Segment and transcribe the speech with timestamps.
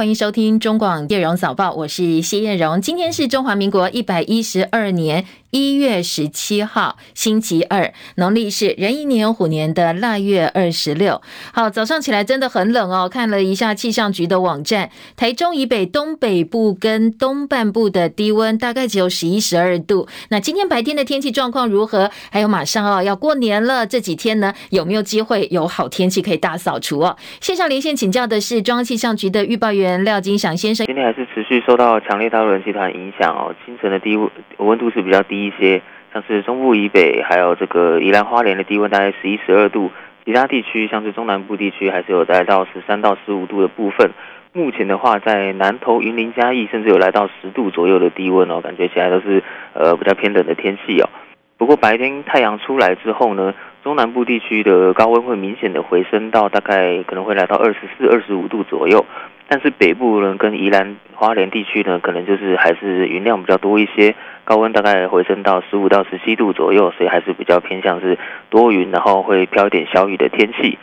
[0.00, 2.80] 欢迎收听中广叶荣早报，我是谢叶荣。
[2.80, 11.20] 今天是中华民国一百一十二年一月十七号，星期二，农历是壬寅年虎年的腊月二十六。
[11.52, 13.08] 好，早上起来真的很冷哦。
[13.08, 20.06] 看了一下气象局的网站，台中以北、东北部跟东半部的低温大概只有十一、十二度。
[20.28, 22.10] 那今天白天的天气状况如何？
[22.30, 27.16] 还有马上哦要过年了，这几天呢有没有机会有好天气可以大扫除哦？
[27.40, 29.70] 线上连线请教的是中央气象局的预报。
[29.70, 34.28] 员廖金祥先生，今天还是持续受到强烈大陆冷气团影响哦，清晨的低温
[34.58, 39.90] 温度是比较低一些，像是中部以北，还有这个宜兰花莲的低温大概十一十二度，
[40.24, 44.10] 其他地区像是中南部地区还是有来到十三到十五度的部分。
[44.52, 49.42] 目前的话，在南投、云林、嘉义，甚至有来到十度左右的低温哦，感觉起来都是
[49.74, 51.08] 呃比较偏冷的天气哦。
[51.56, 59.04] 不过白天太阳出来之后呢，中南部地区的高温会明显的回升到大概可能会来到二十四、二十五度左右。
[59.52, 68.16] 但是北部呢，跟宜兰花莲地区呢，可能就是还是云量比较多一些，高温大概回升到十五到十七度左右，所以还是比较偏向是
[68.48, 70.78] 多云，然后会飘一点小雨的天气。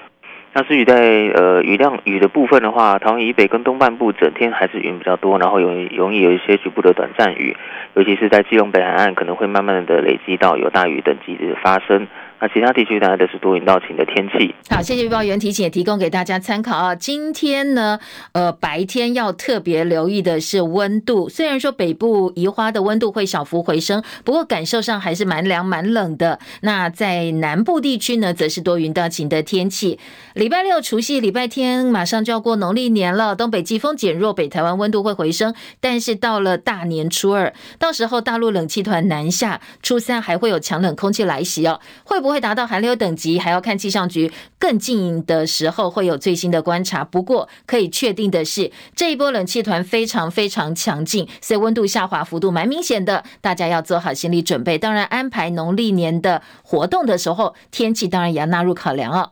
[0.52, 0.96] 那至于在
[1.34, 7.56] 呃雨量雨的部分的话，桃园以北跟东半部整天还是云比较多，然后容易容易有一些局部的短暂雨，
[7.94, 12.06] 尤其是在基隆北海岸可能会慢慢的累积到有大雨等级的发生。
[12.40, 14.54] 那其他地区大概都是多云到晴的天气。
[14.70, 16.94] 好，谢谢预报员提醒，也提供给大家参考啊。
[16.94, 18.00] 今天呢，
[18.34, 21.28] 呃，白天要特别留意的是温度。
[21.28, 26.40] 虽然说北部宜花的温度会小幅回升，不过感受上还是蛮凉蛮冷的。
[26.62, 29.98] 那在南部地区呢，则是多云到晴的天气。
[30.36, 35.56] 礼拜六除夕，礼拜天马上就要过农历年了，东北季风减弱，北台湾温度会回升。
[35.80, 42.27] 但是到了大年初二，到时候大陆冷气团南下，初三还会有强冷空气来袭哦，会不？
[42.28, 47.02] 不会达到寒流等级，还要看气象局更近的时候会有最新的观察。
[47.02, 54.78] 不过可以确定的是，这一波冷气团非常非常强劲，所以温度下滑幅度蛮明显的，大家要做好心理准备。
[54.78, 59.32] 当然，安排农历年的活动的时候，天气当然也要纳入考量哦。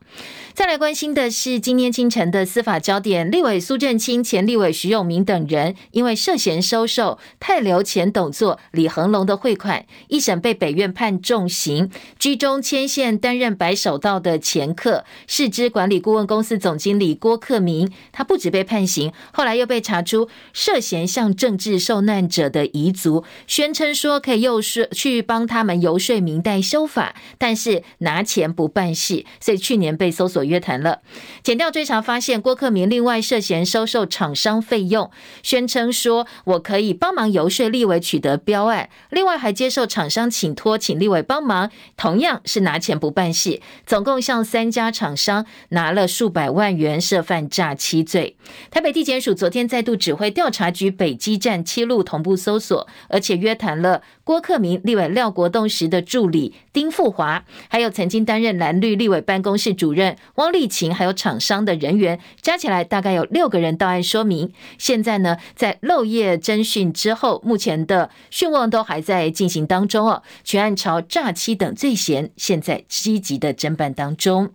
[0.55, 30.44] 再来关心的是今天清晨的司法焦点，立委苏振清、前立委徐永明等人，因为涉嫌收受泰流前董座李恒龙的汇款，一审被北院判重刑，居中牵线担任白手道的前客世知管理顾问公司总经理郭克明，他不止被判刑，后来又被查出涉嫌向政治受难者的遗族宣称说可以游说去帮他们游说民代修法，但是拿钱不办事，所以去年被搜索。
[30.45, 31.01] 约谈了，
[31.43, 35.11] 检调追查发现，郭克明另外涉嫌收受厂商费用，
[35.43, 48.37] 宣称说我可以帮忙游说立委取得标案，另外还接受厂商请托，请立委帮忙，同样是拿钱不办事，总共向三家厂商拿了数百万元，涉犯诈欺罪。
[48.69, 60.15] 台北地检署昨天再度指挥调查局北基站七路同步搜索，而且约谈了郭克明立委廖国栋时的助理丁富华，还有曾经担任蓝绿立委办公室主任。
[60.35, 64.51] 汪丽琴还有厂商的人员加起来大概有六个人到案说明。
[64.77, 70.23] 现在呢，在漏夜侦讯之后，目前的讯问都还在进行当中哦。
[70.43, 74.53] 全案朝诈欺等罪嫌，现在积极的侦办当中。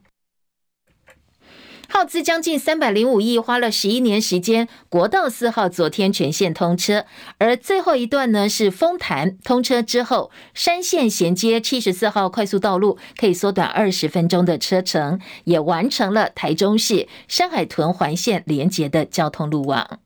[1.93, 7.05] 耗资将近三百零五亿，花了十一年时间，国道四号昨天全线通车，
[7.39, 19.99] 而最后一段呢是丰潭通车之后，山线衔接七十四号快速道路，可以缩短二十分钟的车程，也完成了台中市山海屯环线连接的交通路网。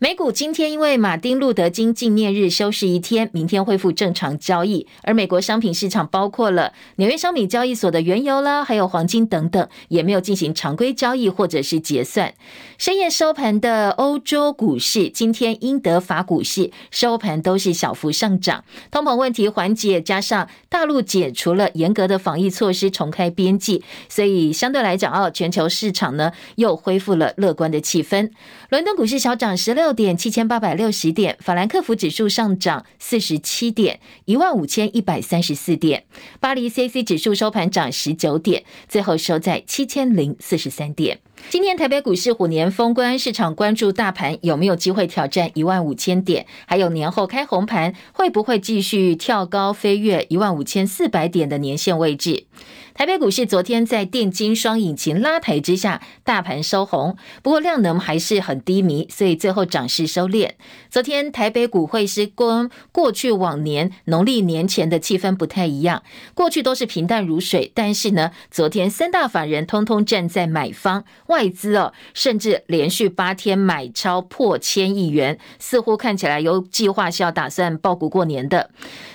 [0.00, 4.88] 美股今天因为马丁路德金纪念日休市一天，明天恢复正常交易。
[5.02, 12.34] 而美国商品市场包括了纽约商品交易所的原油啦，还有黄金等等，也没有进行常规交易或者是结算。
[12.76, 18.64] 深夜收盘的欧洲股市，今天英德法股市收盘都是小幅上涨。
[18.90, 28.30] 通膨问题缓解，加上大陆解除了严格的防疫措施，重开边际，所以相对来讲哦，全球市场呢又恢复了乐观的气氛。
[28.70, 36.04] 伦敦股市小涨十六六点七千八百六十点，法兰克福指数上涨四十七点，一万五千一百三十四点。
[36.40, 41.20] 巴黎 CAC 指数收盘涨十九点，最后收在七千零四十三点。
[41.50, 52.46] 今天台北股市虎年封关，市场关注大盘有没有机会挑战一万五千点，还有年后开红盘会不会继续跳高飞跃一万五千四百点的年线位置。
[52.94, 60.50] 台北股市昨天在电金双引擎拉抬之下，大盘收红，不过量能还是很低迷，所以最后涨势收敛。
[60.88, 66.04] 昨天台北股会是跟过去往年农历年前的气氛不太一样，
[66.34, 71.04] 过去都是平淡如水，但是呢，昨天三大法人通通站在买方，
[71.34, 78.70] 外资哦，甚至连续八天买超破千亿元，似乎看起来有计划是要打算爆股过年的。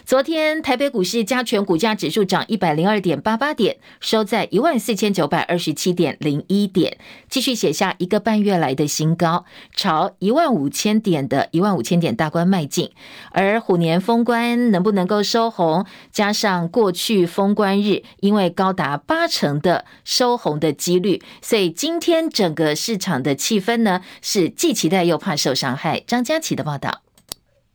[0.09, 6.97] 昨天台北股市加权股价指数涨一百零二点八八点，收在一万四千九百二十七点零一点，
[7.29, 9.45] 继续写下一个半月来的新高，
[9.75, 12.89] 朝一万五千点的一万五千点大关迈进。
[13.29, 15.85] 而虎年封关能不能够收红？
[16.12, 26.00] 加上过去封关日因为高达八成的收红的几率，所以今天整个市场的气氛呢是既期待又怕受伤害。
[26.07, 27.01] 张佳琪的报道。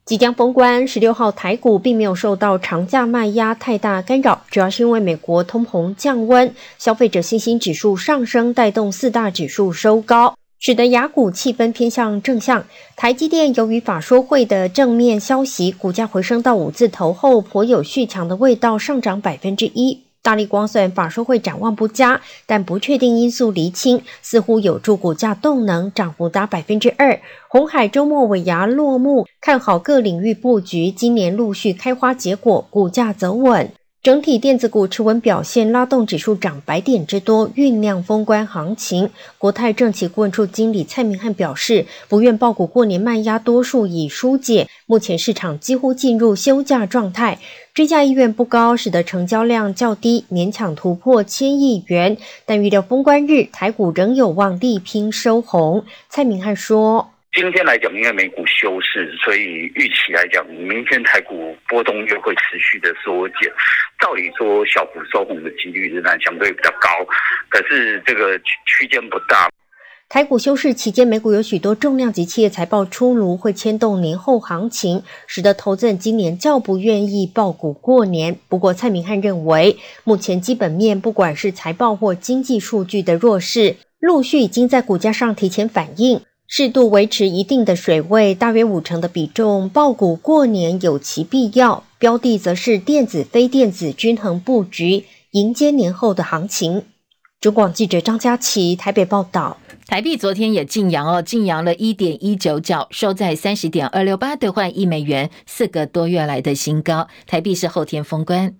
[0.05, 12.67] 即将封关，十六号台股并没有受到长假卖压太大干扰，主要是因为美国通膨降温，消费者信心指数上升，带动四大指数收高，使得雅股气氛偏向正向。
[12.97, 20.04] 台积电由于法说会的正面消息，股价回升到五字头后，颇有续强的味道，上涨百分之一。
[20.25, 27.21] 大力光算法说会展望不佳，但不确定因素厘清，似乎有助股价动能，涨幅达百分之二。
[27.47, 33.71] 红海周末尾牙落幕，看好各领域布局，今年陆续开花结果，股价走稳。
[34.05, 39.09] 整体电子股持稳表现，拉动指数涨百点之多，酝酿封关行情。
[39.39, 47.39] 国泰证期顾问处经理蔡明汉表示，不愿抱股过年卖压多数已疏解，目前市场几乎进入休假状态，
[47.73, 52.19] 追加意愿不高，使得成交量较低，勉强突破千亿元。
[52.45, 55.83] 但预料封关日台股仍有望力拼收红。
[56.11, 57.14] 蔡明汉说。
[57.35, 59.43] 今天来讲，因为美股休市，所以
[59.75, 63.53] 预期来讲，明天台股波动又会持续的缩减。
[63.99, 66.89] 照理说，小幅收红的几率仍然相对比较高，
[67.49, 69.51] 可是这个区区间不大。
[70.09, 78.39] 台股休市期间，美股有许多重量级企业财报出炉，会牵动年后行情，使得投资人今年较不愿意报股过年。
[78.49, 86.21] 不过，蔡明汉认为，目前基本面不管是财报或经济数据的弱势，陆续已经在股价上提前反映。
[86.57, 91.83] 适度维持一定的水位，大约五成的比重，爆股过年有其必要。
[91.99, 95.03] 标的则是电子、非电子均衡布局，
[95.33, 96.85] 迎接年后的行情。
[97.41, 99.57] 中广记者张佳琪台北报道。
[99.89, 107.09] 台币昨天也劲扬哦，劲扬了一点一九角，收在三十点二六八兑换一美元，四个多月来的新高。
[107.27, 108.55] 台币是后天封关。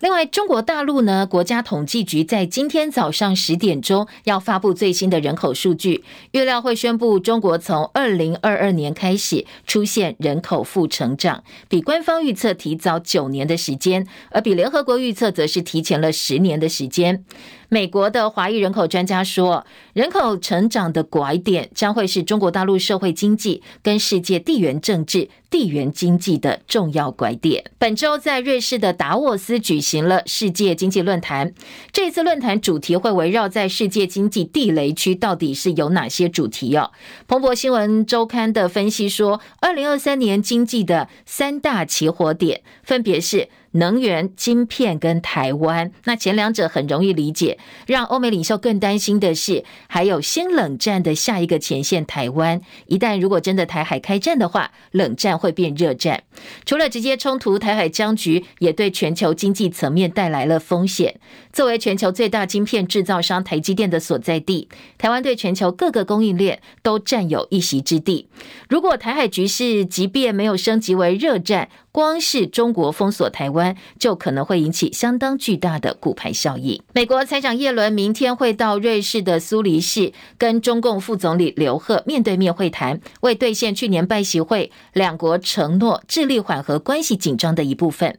[0.00, 17.24] 另外，中国大陆呢，国家统计局在今天早上十点钟要发布最新的人口数据，预料会宣布中国从二零二二年开始出现人口负成长，比官方预测提早九年的时间，而比联合国预测则是提前了十年的时间。
[17.70, 27.64] 美国的华裔人口专家说，人口成长的拐点将会是中国大陆社会经济跟世界地缘政治、地缘经济的重要拐点。
[27.78, 31.52] 本周在瑞士的达沃斯举行了世界经济论坛，
[31.92, 36.90] 这次论坛主题会围绕在世界经济地雷区到底是有哪些主题哦。
[37.26, 43.48] 彭博新闻周刊的分析说，二零二三年经济的三大起火点分别是。
[43.76, 47.58] 能源、晶片跟台湾，那前两者很容易理解。
[47.86, 52.60] 让欧美领袖更担心的是，还有新冷战的下一个前线——台湾。
[52.86, 56.22] 一旦如果真的台海开战的话，冷战会变热战。
[56.64, 61.18] 除了直接冲突，台海僵局也对全球经济层面带来了风险。
[61.52, 64.68] 作为全球最大晶片制造商台积电的所在地，
[64.98, 68.28] 台湾对全球各个供应链都占有一席之地。
[68.68, 76.78] 如果台海局势即便没有升级为热战，光是中国封锁台湾，就可能会引起相当巨大的骨牌效应。
[76.92, 88.18] 美国财长耶伦明天会到瑞士的苏黎世，跟中共副总理刘鹤面对面会谈，为兑现去年拜习会两国承诺，致力缓和关系紧张的一部分。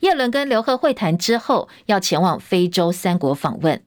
[0.00, 3.82] 耶伦跟刘鹤会谈之后，要前往非洲三国访问。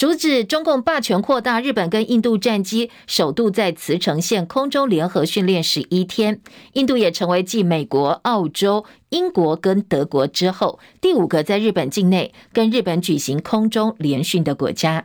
[0.00, 6.40] 阻止中共霸权扩大，日本跟印度战机首度在茨城县空中联合训练十一天，
[6.72, 15.04] 印度也成为继美国、澳洲、英国跟德国之后第五个在日本境内跟日本举行空中联训的国家。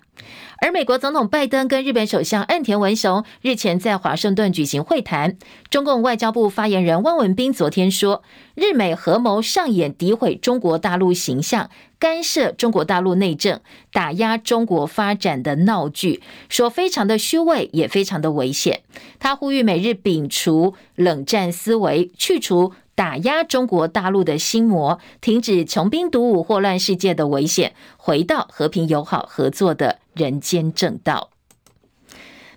[0.62, 5.38] 而美国总统拜登跟日本首相岸田文雄日前在华盛顿举行会谈。
[5.70, 8.24] 中共外交部发言人汪文斌昨天说，
[8.56, 11.70] 日美合谋上演诋毁中国大陆形象、
[12.06, 13.60] 干涉中国大陆内政、
[13.92, 18.82] 打压中国发展的闹剧，说非常的虚伪，也非常的危险。
[19.18, 31.32] 他呼吁美日摒除冷战思维，去除打压中国大陆的心魔，停止穷兵黩武、祸乱世界的危险，回到和平友好合作的人间正道。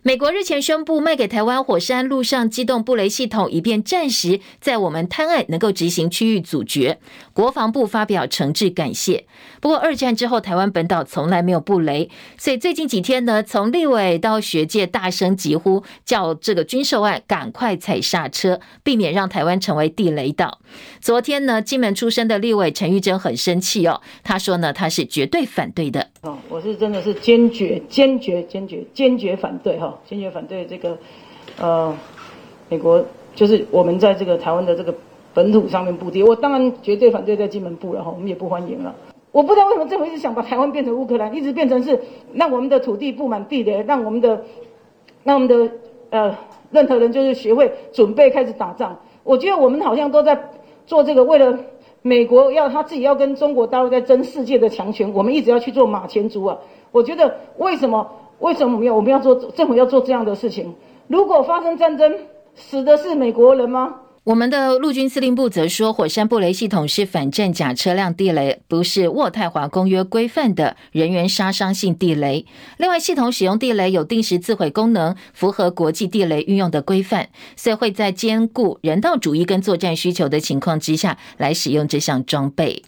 [0.08, 6.98] 美国日前宣布卖给台湾火山陆上机动布雷系统，以便暂时在我们滩岸能够执行区域阻绝。
[7.34, 9.26] 国防部发表诚挚感谢。
[9.60, 20.58] 不过二战之后，台湾本岛从来没有布雷，所以最近几天呢，从立委到学界大声疾呼，叫这个军售案赶快踩刹车，避免让台湾成为地雷岛。
[21.02, 26.08] 昨天呢，金门出身的立委陈玉珍很生气哦，他说呢，他是绝对反对的。
[26.22, 29.96] 哦，我是真的是坚决、坚决、坚决、坚决反对哈。
[30.06, 30.96] 坚决反对这个，
[31.60, 31.94] 呃，
[32.68, 34.94] 美国就是我们在这个台湾的这个
[35.34, 38.94] 本土上面布地，我当然绝对反对在金门布了哈，我们也不欢迎了。
[39.30, 42.00] 我不知道为什么政府一直想把台湾变成乌克兰，一直变成是
[42.32, 44.42] 让我们的土地布满地雷，让我们的，
[45.22, 45.70] 让我们的
[46.10, 46.36] 呃
[46.70, 48.98] 任何人就是学会准备开始打仗。
[49.24, 50.50] 我觉得我们好像都在
[50.86, 51.58] 做这个，为了
[52.08, 56.58] 美国要他自己要跟中国大陆在争世界的强权，我们一直要去做马前卒啊。
[56.90, 58.10] 我觉得为什么？
[58.38, 60.74] 为什么我们要我们要做政府要做这样的事情？
[61.06, 62.16] 如果发生战争，
[62.54, 63.96] 死的是美国人吗？
[64.28, 72.44] 我们的陆军司令部则说，火山布雷系统是反战甲车辆地雷，不是渥太华公约规范的人员杀伤性地雷。
[72.76, 82.82] 另外，系统使用地雷有定时自毁功能，符合国际地雷运用的规范，所以会在兼顾人道主义跟作战需求的情况之下来使用这项装备。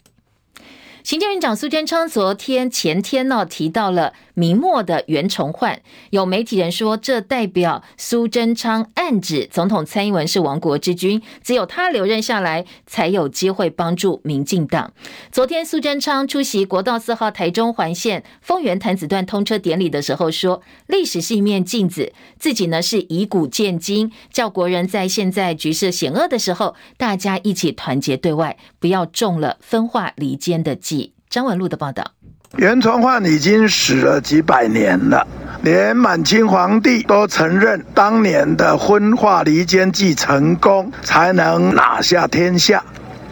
[1.03, 14.95] 行政院长苏贞昌昨天前天呢提到了明末的袁崇焕，有媒体人说这代表苏贞昌暗指总统蔡英文是亡国之君，只有他留任下来才有机会帮助民进党。
[15.31, 31.13] 昨天苏贞昌出席国道四号台中环线丰原潭子段通车典礼的时候说，历史是一面镜子，自己呢是以古鉴今，叫国人在现在局势险恶的时候，大家一起团结对外，不要中了分化离间的计。
[31.29, 32.13] 张文禄的报道：
[32.57, 35.25] 袁崇焕已经死了几百年了，
[35.63, 42.83] 连满清皇帝都承认当年的分化离间计成功，才能拿下天下。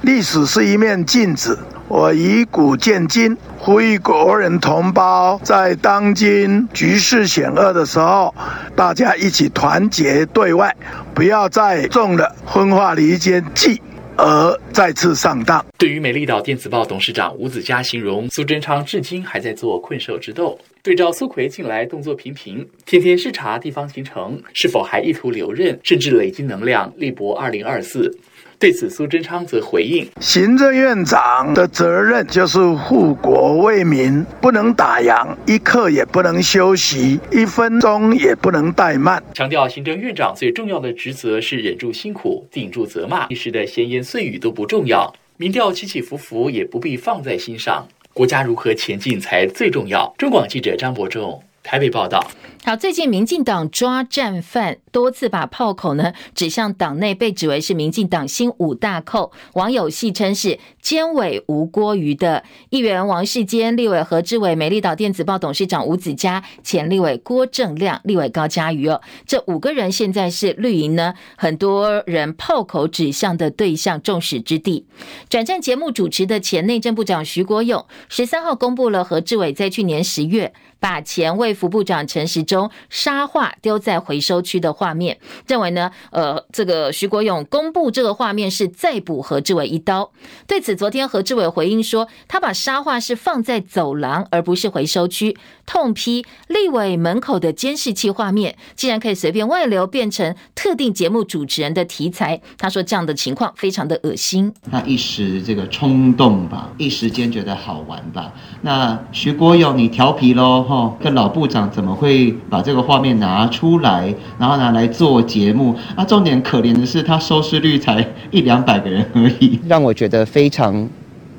[0.02, 1.58] 历史是一面镜子，
[1.88, 8.32] 我以古鉴今，呼吁国人同胞在当今局势险恶的时候，
[8.76, 10.76] 大家一起团结对外，
[11.12, 13.82] 不要再中了分化离间计。
[14.18, 15.64] 而再次上当。
[15.78, 20.58] 对于美丽岛电子报董事长吴子嘉形容苏贞昌至今还在做困兽之斗。
[20.82, 28.18] 对照苏奎近来动作频频，天天视察地方行程，是否还意图留任，甚至累积能量力搏二零二四？
[28.60, 39.22] 对此，苏贞昌则回应：行政院长的责任就是护国为民，不能打烊，一刻也不能休息，一分钟也不能怠慢。
[39.32, 50.12] 强调，行政院长最重要的职责是忍住辛苦，顶住责骂，一时的闲言碎语都不重要，民调起起伏伏也不必放在心上，国家如何前进才最重要。
[50.18, 52.26] 中广记者张博仲台北报道。
[52.64, 74.86] 好，最近民进党抓战犯，多次把炮口呢指向党内被指为是民进党新五大寇，网友戏称是“监委吴郭瑜”的议员王世坚、立委何志伟、美丽岛电子报董事长吴子嘉、前立委郭正亮、立委高嘉瑜哦，这五个人现在是绿营呢很多人炮口指向的对象，众矢之的。
[75.28, 90.12] 转战节目主持的前内政部长徐国勇十三号公布了何志伟在去年十月把前卫副部长陈时中沙画丢在回收区的画面，认为呢，呃，这个徐国勇公布这个画面是再补何志伟一刀。
[90.46, 102.40] 对此，昨天何志伟回应说，他把沙画是放在走廊，而不是回收区，痛批立委门口的监视器画面竟然可以随便外流，变成特定节目主持人的题材。
[102.56, 104.52] 他说这样的情况非常的恶心。
[104.70, 108.32] 他一时这个冲动吧，一时间觉得好玩吧。
[108.62, 112.34] 那徐国勇，你调皮喽，哈，跟老部长怎么会？
[112.50, 116.04] 把这个画面拿出来，然后拿来做节目啊！
[116.04, 120.86] 重点可怜的是，他收视率才一两百个人而已，让我觉得非常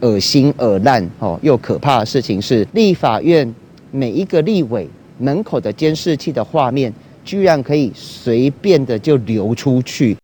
[0.02, 3.54] 恶心、恶烂哦，又可怕的事情是，立法院
[3.92, 6.92] 每一个立委门口的监视器的画面，
[7.24, 10.18] 居然可以随便的就流出去。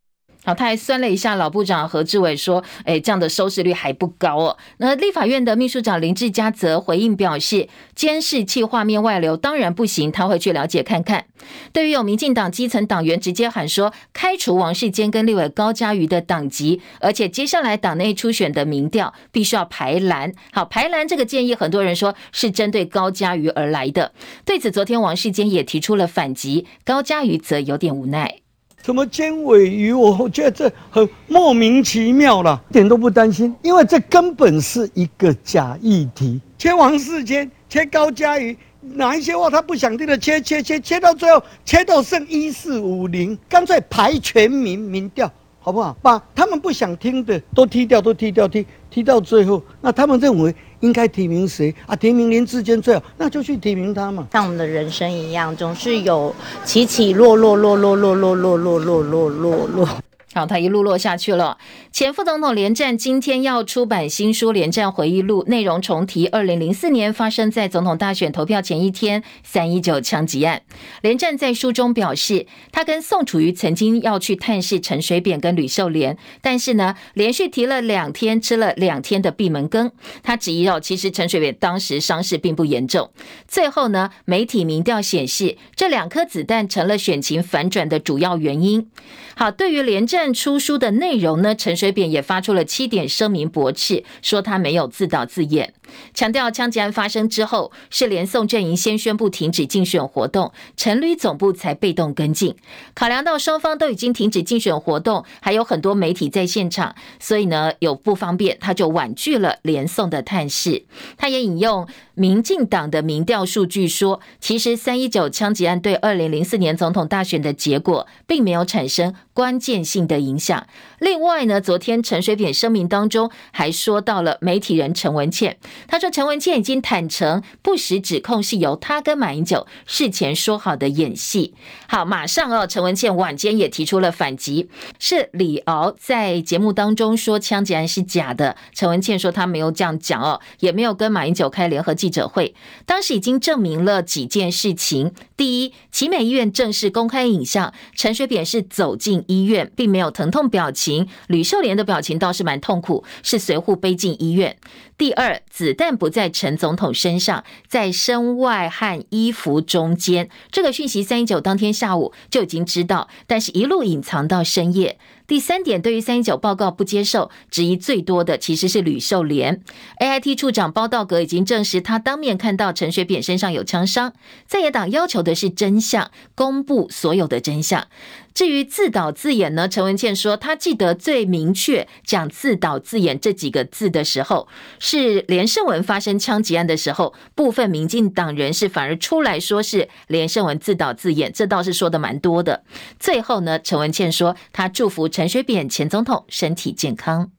[0.45, 11.25] 好，他还酸了一下老部长何志伟，说：“哎，这样的收视率还不高哦。”那立法院的秘书长林志嘉则回应表示：“监视器画面外流当然不行，他会去了解看看。”
[11.73, 20.31] 对于有民进党基层党员直接喊说开除王世坚跟立委高嘉瑜的党籍，而且接下来党内初选的民调必须要排蓝。
[20.51, 24.13] 好，排蓝这个建议，很多人说是针对高嘉瑜而来的。
[24.45, 28.44] 对此，昨天王世坚也提出了反击，高嘉瑜则有点无奈。
[28.85, 36.39] 什么尖尾鱼我，我觉得这很莫名其妙了，一点都不担心，因为这根本是一个假议题。
[36.55, 45.31] 切王世坚，切高嘉瑜，哪一些话他不想听的，切切切切到最后，切到剩一四五零，干脆排全民民调。
[45.59, 45.97] 好不好？
[45.99, 51.96] 把他们不想听的都踢掉，都踢掉，踢踢到最后，那他们认为应该提名谁啊？
[51.96, 54.27] 提名林志坚最好，那就去提名他嘛。
[54.32, 59.88] 像我们的人生一样，总是有起起落落，落落落落落落落落落落。
[60.35, 61.57] 然后，他一路落下去了。
[61.93, 70.61] 前副总统连战今天要出版新书《连战回忆录》，内容重提二零零四年发生在总统大选投票前一天三一九枪击案。
[71.01, 79.89] 连战在书中表示，他跟宋楚瑜曾经要去探视陈水扁跟吕秀莲，但是呢，连续提了两天，吃了两天的闭门羹。
[80.21, 83.09] 他质疑哦，其实陈水扁当时伤势并不严重。
[83.47, 88.89] 最后呢，媒体民调显示，这两颗子弹成了选情反转的主要原因。
[89.37, 95.74] 好，对于连战出书的内容呢，陈水扁也发出了七点声明驳斥，说他没有自导自演。
[96.13, 102.55] 强调枪击案发生之后，是连宋阵营先宣布停止竞选活动，陈旅总部才被动跟进。
[102.93, 110.85] 考量到双方都已经停止竞选活动，还有很多媒体在现场，所以呢有不方便，他就婉拒了连宋的探视。
[111.17, 120.65] 他也引用民进党的民调数据说，其实三一九枪击案对二零零四年总统大选的结果，并没有产生关键性的影响。
[120.99, 125.57] 另外呢，昨天陈水扁声明当中还说到了媒体人陈文茜。
[125.88, 131.53] 他说：“陈文茜已经坦承，不实指控是由他跟马英九事前说好的演戏。”
[131.88, 138.55] 好，马上哦，陈文茜晚间也提出了反击，是李敖在节目当中说枪击案是假的。
[138.74, 142.55] 陈文茜说他没有这样讲哦，也没有跟马英九开联合记者会。
[142.86, 154.57] 当时已经证明了几件事情：第一，奇美医院正式公开影像，陈水扁是走进医院，并没有疼痛表情；吕秀莲的表情倒是蛮痛苦，是随护背进医院。
[154.97, 160.29] 第二，子弹不在陈总统身上，在身外和衣服中间。
[160.49, 164.97] 这个讯息三一九当天下午就已经知道，但是一路隐藏到深夜。
[165.27, 169.62] 第三点，对于三一九报告不接受，质疑最多的其实是吕秀莲。
[170.00, 174.13] AIT 处长包道格已经证实，他当面看到陈水扁身上有枪伤。
[174.46, 177.88] 在野党要求的是真相，公布所有的真相。
[178.35, 179.67] 至于自导自演呢？
[179.67, 192.65] 陈文茜说，她记得最明确讲“自导自演”这几个字的时候，是连胜文发生枪击案的时候，部分民进党人士反而出来说是连胜文自导自演，这倒是说的蛮多的。
[193.00, 197.31] 最后呢，陈文茜说，她祝福陈水扁前总统身体健康。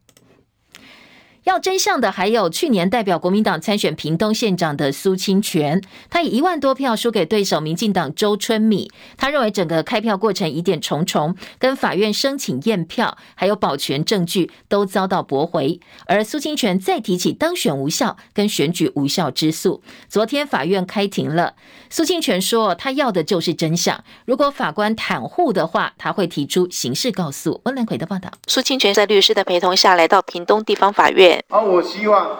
[1.46, 5.80] 要真相的还有去年代表国民党参选屏东县长的苏清泉，
[6.10, 8.90] 他以一万多票输给对手民进党周春米。
[9.16, 15.78] 他认为整个开票过程疑点重重，跟法院申请验票还有保全证据都遭到驳回。
[16.06, 21.54] 而苏清泉再提起当选无效跟选举无效之诉，昨天法院开庭了。
[21.88, 27.60] 苏清泉说他要的就是真相，如果法官袒护的话，他会提出刑事告诉。
[27.66, 31.35] 温兰奎的报道，苏清泉在律师的陪同下来到屏东地方法院。
[31.48, 32.36] 而我希望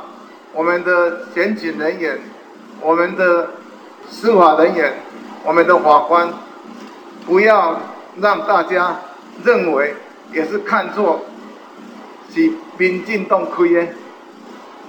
[0.53, 2.19] 我们的检警人员、
[2.81, 3.51] 我们的
[4.09, 4.95] 司法人员、
[5.45, 6.29] 我们的法官，
[7.27, 7.79] 不要
[8.21, 8.97] 让大家
[9.45, 9.95] 认为
[10.33, 11.21] 也是看作
[12.33, 13.87] 是民进党亏的，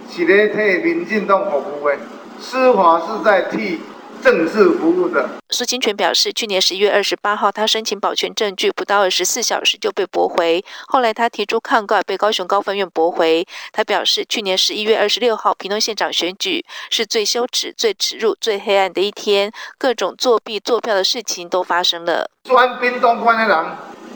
[0.09, 1.97] 是咧替民进党服务的，
[2.39, 3.81] 司法是在替。
[4.23, 10.63] 正式服务的苏清泉表示，去年十一月二十八号，他申请保全证据，不到二十四小时就被驳回。
[10.87, 13.45] 后来他提出抗告，被高雄高分院驳回。
[13.71, 22.29] 他表示，去年十一月二十六号，屏东县长选举是最羞耻、最耻辱、最黑暗的一天，各种作弊、作票的事情都发生了。
[22.43, 23.65] 选屏东县的人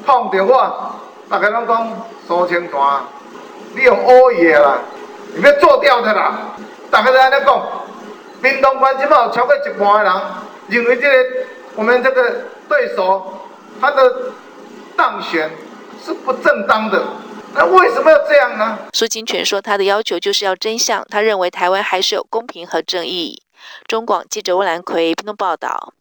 [0.06, 0.96] 碰到我，
[1.30, 2.80] 大家拢讲苏清泉，
[3.74, 4.80] 你用恶意啦，
[5.36, 6.54] 你要做掉的啦，
[6.90, 7.82] 大家都安尼讲。
[8.42, 10.14] 民东关起码有超过一半的人
[10.68, 11.30] 认为这个
[11.76, 13.48] 我们这个对手
[13.80, 14.32] 他的
[14.96, 15.50] 当选
[16.04, 17.04] 是不正当的，
[17.54, 18.78] 那为什么要这样呢？
[18.94, 23.42] 苏清泉说，他的要求就是要真相，他认为台湾还是有公平和正义。
[23.88, 25.94] 中广记者温兰奎报道。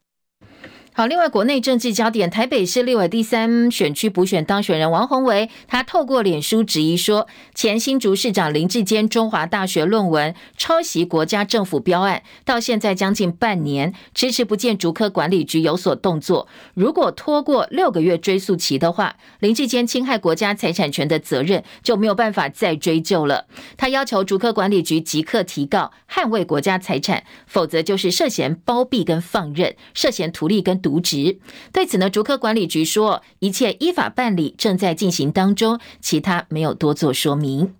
[0.93, 16.49] 好，另外国内政治焦点，台北市立委第三选区补选当选人王宏维，他透过脸书质疑说，前新竹市长林志坚中华大学论文抄袭国家政府标案，到现在将近半年，迟迟不见竹科管理局有所动作。
[16.73, 23.45] 如果拖过六个月追诉期的话，林志坚侵害国家财产权的责任就没有办法再追究了。
[23.77, 30.80] 他要求竹科管理局即刻提告，捍卫国家财产，否则就是涉嫌包庇跟放任，涉嫌图利跟。
[30.81, 31.39] 渎职。
[31.71, 37.73] 对此呢，竹科管理局说，一切依法办理，正在进行当中，其他没有多做说明。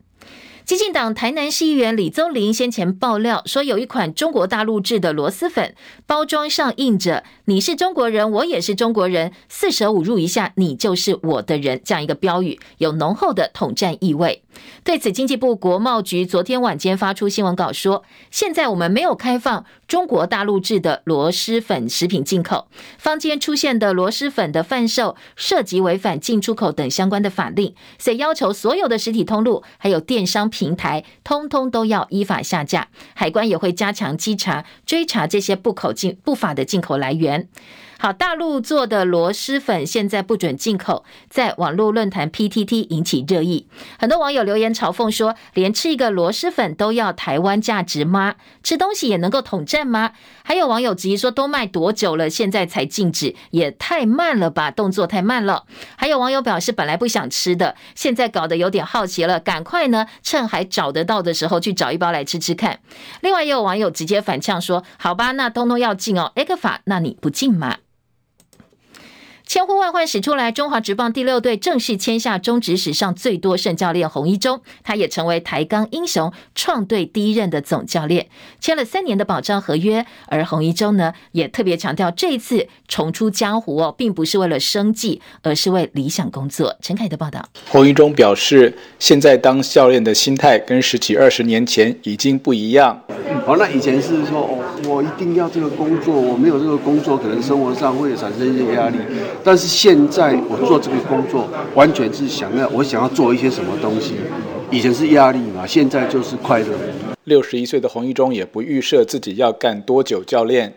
[0.71, 14.43] 激进党台南市议员李宗麟先前爆料说，有一款中国大陆制的螺蛳粉，包装上印着“你是中国人，我也是中国人，四舍五入一下，你就是我的人”这样一个标语，有浓厚的统战意味。
[14.83, 32.89] 对此，经济部国贸局昨天晚间发出新闻稿说，现在我们没有开放中国大陆制的螺蛳粉食品进口，坊间出现的螺蛳粉的贩售涉及违反进出口等相关的法令，所以要求所有的实体通路还有电商平台，通通都要依法下架。
[33.15, 37.47] 海关也会加强稽查，追查这些不口径不法的进口来源。
[38.01, 43.67] 好，大陆做的螺蛳粉现在不准进口，在网络论坛 PTT 引起热议，
[43.99, 48.37] 很多网友留言嘲讽说：“连吃一个螺蛳粉都要台湾价值吗？
[48.63, 62.79] 吃东西也能够统战吗？”还有网友质疑说：“都卖多久了，现在才禁止，也太慢了吧，动作太慢了。”还有网友表示：“本来不想吃的，现在搞得有点好奇了，赶快呢，趁还找得到的时候去找一包来吃吃看。”
[63.21, 67.77] 另外也有网友直接反呛说：“好吧，那通通要禁哦，A 克法，那你不禁吗？”
[69.51, 78.27] 千呼万唤始出来，中华职棒第六队正式签下中职史上最多胜教练洪一中，他也成为台钢英雄创队第一任的总教练，
[78.61, 80.05] 签了三年的保障合约。
[80.27, 86.77] 而洪一中呢，也特别强调，这一次重出江湖哦，并不是为了生计，而是为理想工作。
[86.81, 92.97] 陈凯的报道，洪一中表示，现在当教练的心态跟十几二十年前已经不一样。
[93.45, 98.97] 好，那以前是说，哦，我一定要这个工作，我没有这个工作，可能生活上会产生一些压力。
[99.43, 104.15] 但是现在我做这个工作，完全是想要我想要做一些什么东西。
[104.69, 106.67] 以前是压力嘛，现在就是快乐。
[107.25, 110.73] 六十一岁的洪一中也不预设自己要干多久教练，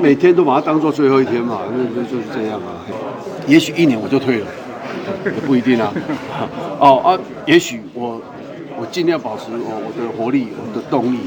[0.00, 2.86] 每天都把它当做最后一天嘛，那就就是这样啊。
[3.46, 4.46] 也许一年我就退了，
[5.24, 5.92] 也不一定啊。
[6.78, 8.20] 哦啊，也许我
[8.78, 11.18] 我尽量保持我我的活力，我的动力，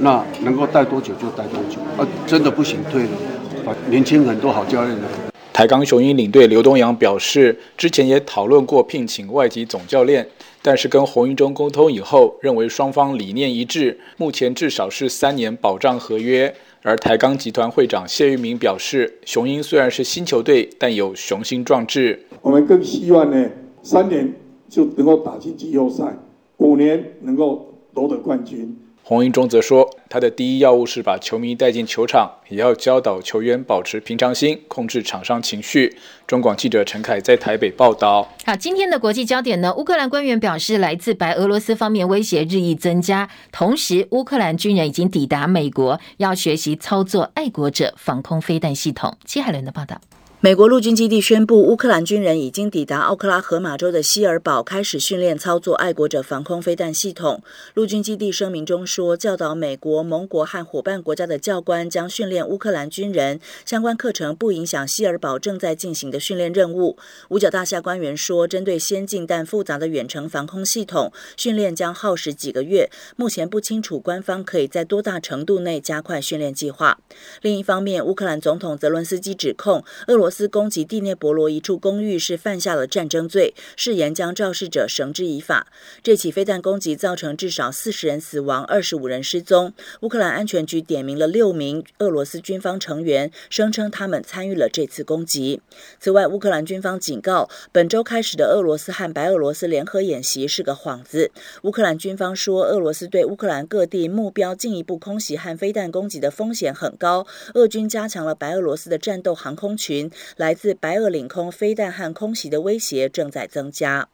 [0.00, 2.06] 那能够带多久就带多久啊。
[2.26, 5.29] 真的不行退了，年轻很多好教练的。
[5.60, 10.26] 台钢雄鹰领队刘东阳表示，之前也讨论过聘请外籍总教练，
[10.62, 16.54] 但是跟洪一中沟通以后，认为双方理念一致，目前至少是三年保障合约。
[16.80, 22.24] 而台钢集团会长谢玉明表示，雄鹰虽然是新球队，但有雄心壮志。
[22.40, 23.50] 我们更希望呢，
[23.82, 24.32] 三年
[24.66, 26.16] 就能够打进季后赛，
[26.56, 28.74] 五年能够夺得冠军。
[29.10, 35.96] 洪英中则说，他的第一要务是把球迷带进球场，也要教导球员保持平常心，控制场上情绪。
[36.28, 38.28] 中广记者陈凯在台北报道。
[38.46, 39.74] 好，今天的国际焦点呢？
[39.74, 49.18] 乌克兰官员表示，来自白俄罗斯方面威胁日益增加，同时乌克兰军人已经抵达美国，要学习操作爱国者防空飞弹系统。
[49.24, 50.00] 戚海伦的报道。
[50.42, 57.42] 美国陆军基地宣布，乌克兰军人已经抵达奥克拉荷马州的希尔堡，开始训练操作爱国者防空飞弹系统。
[57.74, 66.96] 陆军基地声明中说，教导美国、盟国和伙伴国家的教官将训练乌克兰军人，相关课程不影响希尔堡正在进行的训练任务。
[67.28, 76.98] 五角大厦官员说，针对先进但复杂的远程防空系统，训练将耗时几个月，目前不清楚官方可以在多大程度内加快训练计划。
[77.42, 85.66] 另一方面，乌克兰总统泽伦斯基指控俄罗斯攻击第聂伯罗一处公寓是犯下了战争罪，誓言将肇事者绳之以法。
[86.02, 89.72] 这起飞弹攻击造成至少四十人死亡，二十五人失踪。
[90.00, 95.60] 乌克兰安全局点名了六名俄罗斯军方成员，声称他们参与了这次攻击。
[95.98, 101.30] 此外，乌克兰军方警告，本周开始的俄罗斯和白俄罗斯联合演习是个幌子。
[101.62, 107.26] 乌克兰军方说，俄罗斯对乌克兰各地目标进一步空袭和飞弹攻击的风险很高。
[107.54, 110.10] 俄军加强了白俄罗斯的战斗航空群。
[110.36, 114.08] 来自白俄领空飞弹和空袭的威胁正在增加。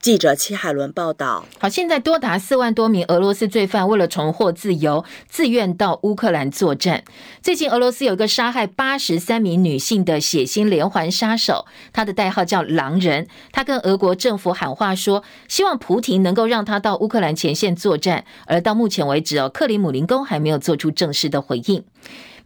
[0.00, 1.46] 记者戚海伦报道。
[1.58, 7.04] 好，现在多达四万多名俄罗斯罪犯为了重获自由，自愿到乌克兰作战。
[7.40, 13.28] 最近，俄罗斯有一个杀害八十三名女性的血腥连环杀手，他的代号叫“狼人”。
[13.50, 18.26] 他跟俄国政府喊话说，希望普廷能够让他到乌克兰前线作战。
[18.46, 21.82] 而到目前为止哦，克里姆林宫还没有做出正式的回应。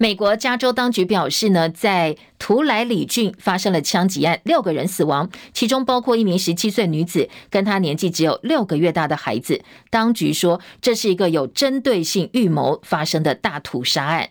[0.00, 9.62] 美国加州当局表示呢，在图莱里郡发生了枪击案，六个人死亡，其中包括一名十七岁女子，跟她年纪只有六个月大的孩子。
[9.90, 14.30] 当局说，这是一个有针对性预谋发生的大屠杀案。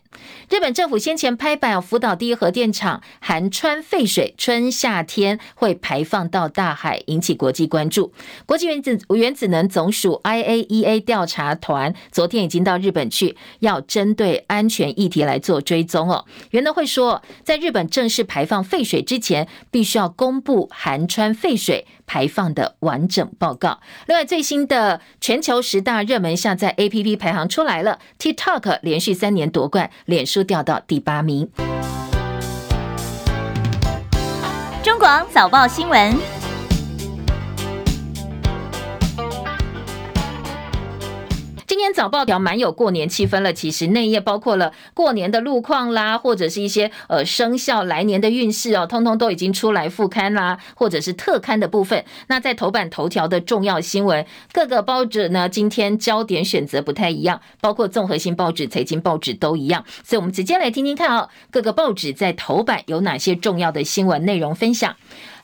[0.50, 8.13] 日本政府先前拍板，福岛第一核电厂含氚废水春夏天会排放到大海，引起国际关注。
[8.46, 16.26] 国际原子原子能总署 IAEA 调查团昨天已经到日本去，要针对安全议题来做追踪哦。
[16.52, 17.86] 原德会说，在日本。
[17.98, 23.80] 正式排放废水之前，必须要公布含川废水排放的完整报告。
[24.06, 31.50] 另外，最新的全球十大热门下载 APP 排行出来了，TikTok 连续三年夺冠，脸书掉到第八名。
[34.84, 36.37] 中广早报新闻。
[41.88, 52.04] 天早报条蛮有过年气氛了，其实内页包括了过年的路况啦，或者是一些呃生肖来年的运势哦，通通都已经出来副刊啦，或者是特刊的部分。
[52.28, 59.86] 那在头版头条的重要新闻，各个报纸呢今天焦点选择不太一样，包括综合性报纸、财经报纸都一样。
[60.04, 64.93] 所以，我们直接来听听看哦，各个报纸在头版有哪些重要的新闻内容分享。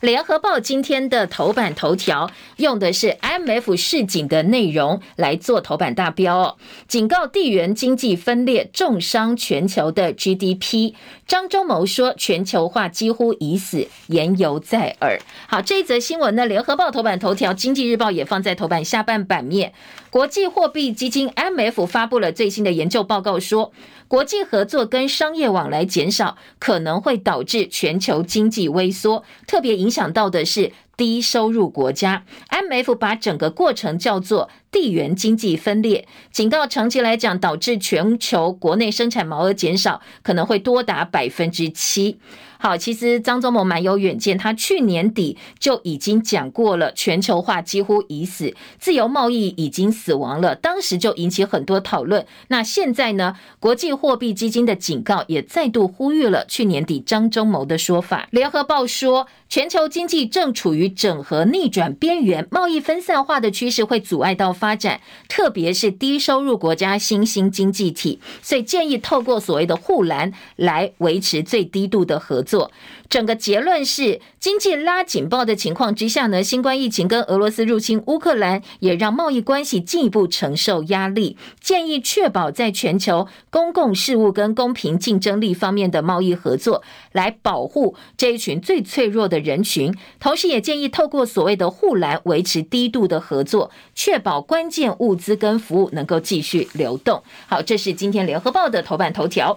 [0.04, 10.92] 联合报今天的头版头条用的是 IMF 示警的内容来做头版大标哦，警告地缘经济分裂重伤全球的 GDP。
[11.26, 15.18] 张忠谋说全球化几乎已死，言犹在耳。
[15.46, 19.72] 好，这一则新闻呢，联合报头版头条，经济日报也放在头版下半版面。
[20.14, 23.72] 国际货币基金 （MF） 发布了最新的研究报告说，
[24.06, 32.24] 国际合作跟商业往来减少，可能会导致全球经济萎缩，特别影响到的是低收入国家。
[32.48, 42.20] MF 把整个过程叫做地缘经济分裂，警告长期来讲导致全球国内生产毛额减少，可能会多达百分之七。
[42.58, 52.26] 好，其实张忠谋蛮有远见，他去年底就已经讲过了，全球化几乎已死，自由贸易已经死亡了，当时就引起很多讨论。
[52.48, 58.28] 那现在呢，国际货币基金的警告也再度呼吁了去年底张忠谋的说法。
[58.30, 72.53] 联合报说，全球经济正处于整合逆转边缘，贸易分散化的趋势会阻碍到发展，特别是低收入国家新兴经济体，所以建议透过所谓的护栏来维持最低度的合作。
[72.54, 72.70] 做
[73.10, 81.36] 整个结论是，经济拉警报的情况之下呢，新冠疫情跟俄罗斯入侵乌克兰也让贸易关系进一步承受压力。
[81.60, 89.94] 建议确保在全球公共事务跟公平竞争力方面的贸易合作，来保护这一群最脆弱的人群。
[90.18, 97.22] 同时，也建议透过所谓的护栏维持低度的合作，确保关键物资跟服务能够继续流动。
[97.46, 99.52] 好，这是今天联合报的头版头条。《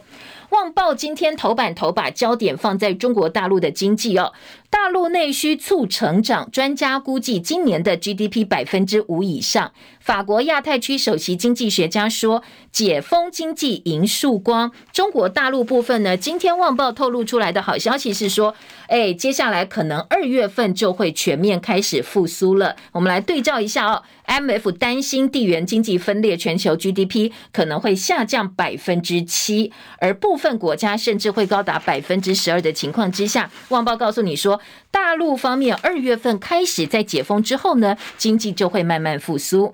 [0.49, 4.31] 旺报》今天头版头把焦点放在中国大陆的经济哦，
[4.69, 9.71] 大陆内需促成长，专家估计今年的 GDP 百分之五以上。
[9.99, 14.71] 法国亚太区首席经济学家说，解封经济迎曙光。
[14.93, 18.55] 中国大陆部分呢，今天《旺报》透露出来的好消息是说，
[18.87, 22.75] 哎，接下来可能二月份就会全面开始复苏了。
[22.91, 24.03] 我们来对照一下哦。
[24.27, 34.56] MF 担心地缘经济分裂，全球 GDP 可能会下降百分之七，而部分国家甚至会高达百分之十二的情况之下，旺报告诉你说，
[34.91, 39.73] 大陆方面二月份开始在解封之后呢，经济就会慢慢复苏。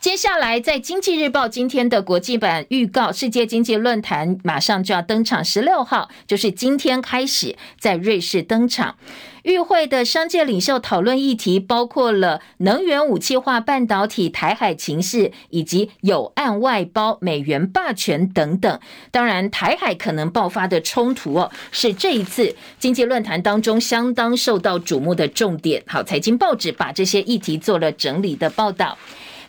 [0.00, 8.96] 接下来，在《经济日报》今天的国际版预告，世界经济论坛马上就要登场，十六号就是今天开始在瑞士登场。
[9.42, 18.80] 与会的商界领袖讨论议题包括了能源武器化、半导体、台海情势以及有案外包、美元霸权等等。
[19.10, 25.82] 当然，台海可能爆发的冲突哦，是这一次经济论坛当中相当受到瞩目的重点。
[25.86, 28.96] 好，财经报纸把这些议题做了整理的报道。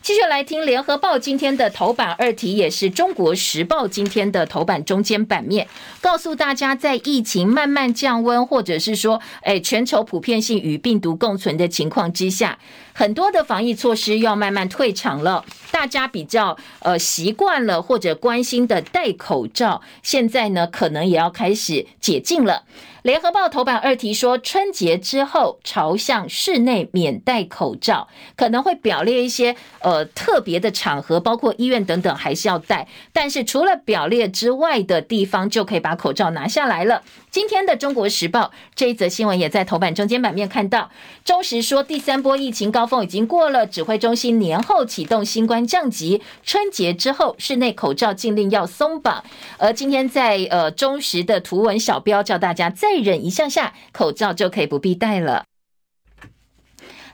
[0.04, 5.66] 继续来听《联合报》今天的头版二题，也是《中国时报》今天的头版中间版面，
[6.02, 12.60] 告诉大家，在疫情慢慢降温，或者是说，哎，全球普遍性与病毒共存的情况之下，
[12.94, 15.44] 很多的防疫措施要慢慢退场了。
[15.72, 22.64] 大家比较呃习惯了或者关心的戴口罩，现在呢可能也要开始解禁了。
[23.02, 37.02] 联合报头版二题说，春节之后朝向室内免戴口罩，可能会表列一些呃特别的场合，包括医院等等还是要戴，但是除了表列之外的地方就可以把口罩拿下来了。
[37.34, 40.92] 今天的中国时报这一则新闻也在头版中间版面看到，
[41.26, 49.24] 中时说第三波疫情高峰已经过了，指挥中心年后启动新冠降级，春节之后室内口罩禁令要松绑，
[49.58, 52.94] 而今天在呃中时的图文小标叫大家再。
[52.94, 55.46] 再忍一下下，口罩就可以不必戴了。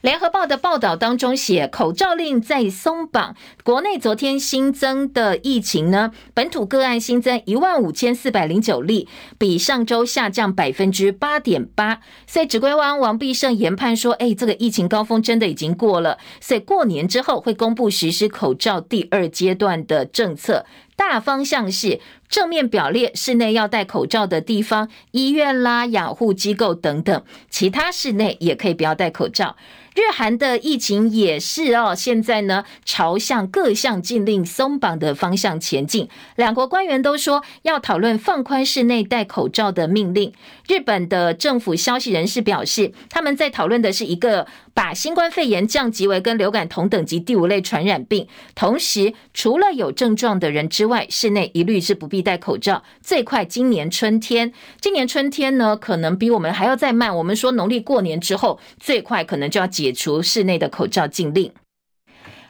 [0.01, 3.35] 联合报的报道当中写，口罩令再松绑。
[3.63, 11.99] 国内昨天新增的疫情呢，本土个案新增一万五千四百零九例，比上周下降百分之八点八。
[12.25, 20.65] 所以指挥官王必胜研判说，哎，这个疫情高峰真的已经过了，所以过年之后会公布实施口罩第二阶段的政策。
[20.99, 29.55] 大方向是正面表列室内要戴口罩的地方，医院啦、养护机构等等，其他室内也可以不要戴口罩。
[29.95, 36.09] 日韩的疫情也是哦，现在呢朝向各项禁令松绑的方向前进。
[36.35, 40.33] 两国官员都说要讨论放宽室内戴口罩的命令。
[40.69, 52.83] 日本的政府消息人士表示，他们在讨论的是一个把新冠肺炎降级为跟流感同等级第五类传染病，同时除了有症状的人之外，室内一律是不必戴口罩。
[53.01, 57.13] 最快今年春天，今年春天呢可能比我们还要再慢。
[57.17, 59.89] 我们说农历过年之后，最快可能就要解。
[59.91, 61.51] 除室内的口罩禁令。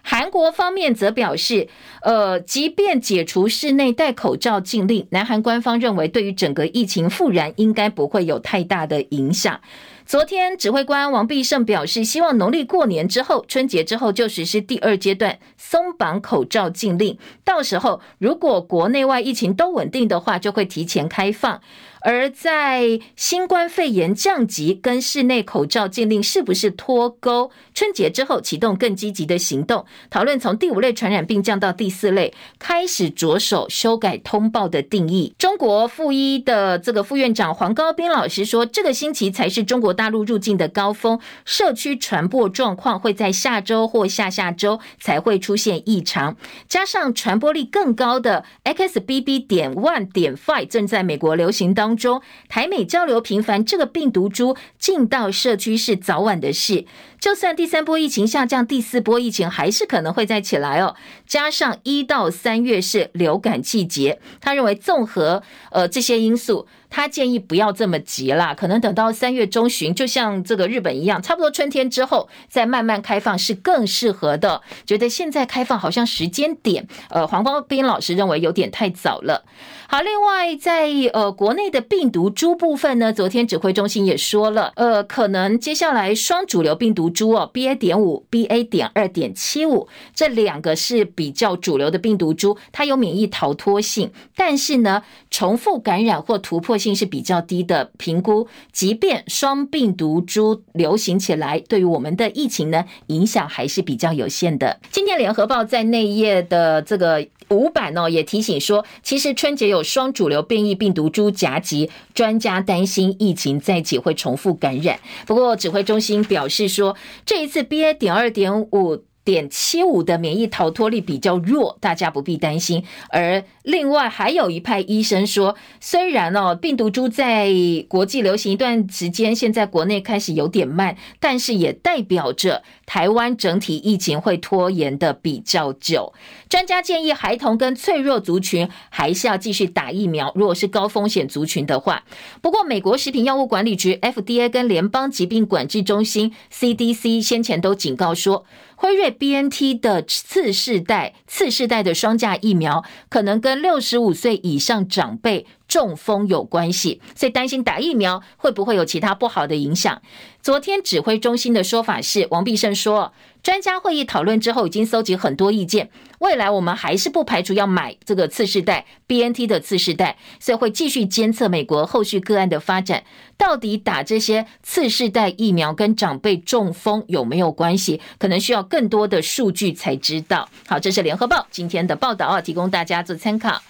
[0.02, 1.68] 韩国方面则表示，
[2.02, 9.60] 呃，即便解除室内戴口罩禁令，南韩官方认为对于整个疫情复燃应该不会有太大的影响。
[10.06, 17.20] 昨天，指挥官王必胜表示，希望农历过年之后、春节之后就实施第二阶段松绑口罩禁令。
[17.44, 21.62] 到时候，如果国内外疫情都稳定的话，就会提前开放。
[22.02, 27.52] 而在新冠肺炎降级跟室内口罩禁令是不是脱钩？
[27.80, 35.34] 春节之后启动更积极的行动，讨论从第五类传染病降到第四类，开始着手修改通报的定义。
[35.40, 46.36] 中国复医的这个副院长黄高斌老师说，这个星期才是中国大陆入境的高峰，社区传播状况会在下周或下下周才会出现异常，
[46.68, 51.74] 加上传播力更高的 XBB 点 one 点 five 正在美国流行。
[51.74, 56.84] 当中，台美交流频繁，这个病毒株进到社区是早晚的事。
[57.20, 60.96] 就算第三波疫情下降，第四波疫情还是可能会再起来哦。
[61.28, 66.68] 加上一到三月是流感季节，他认为综合呃这些因素。
[66.90, 74.62] 他建议不要这么急啦，可能等到三月中旬，就像这个日本一样，差不多春天之后再慢慢开放是更适合的。
[74.86, 79.46] 觉得现在开放好像时间点，呃，黄光斌老师认为有点太早了。
[79.88, 87.76] 好，另外在呃国内的病毒株部分呢，昨天指挥中心也说了，呃，可能接下来双主流病毒株哦，BA.
[87.76, 88.70] 点五、BA.
[88.70, 104.80] 点二点七五这两个是比较主流的病毒株，它有免疫逃脱性，但是呢，重复感染或突破性是比较低的评估，即便双病毒株流行起来，对于我们的疫情呢，影响还是比较有限的。
[104.90, 115.00] 今天联合报在内页的这个五版呢，也提醒说，其实春节有双主流变异病毒株夹击，专家担心疫情再起会重复感染。
[115.28, 117.94] 不过指挥中心表示说，这一次 BA.
[117.94, 119.04] 点二点五。
[119.30, 122.84] 点七五的免疫逃脱力比较弱，大家不必担心。
[123.10, 127.54] 而另外还有一派医生说，虽然哦病毒株在
[127.88, 136.12] 国际流行一段时间，现在国内开始有点慢，但是也代表着台湾整体疫情会拖延的比较久。
[136.50, 142.04] 专家建议孩童跟脆弱族群还是要继续打疫苗，如果是高风险族群的话。
[142.42, 148.46] 不过美国食品药物管理局 FDA 跟联邦疾病管制中心 CDC 先前都警告说，
[148.82, 160.02] 辉瑞 BNT 的次世代、次世代的双价疫苗，可能跟六十五岁以上长辈中风有关系，所以担心打疫苗会不会有其他不好的影响。
[160.42, 173.04] 昨天指挥中心的说法是，王必胜说，专家会议讨论之后已经搜集很多意见，未来我们还是不排除要买这个次世代 BNT 的次世代，所以会继续监测美国后续个案的发展，
[173.38, 180.50] 到底打这些次世代疫苗跟长辈中风有没有关系，可能需要更多的数据才知道。
[180.68, 183.62] 好，这是联合报今天的报道啊，提供大家做参考。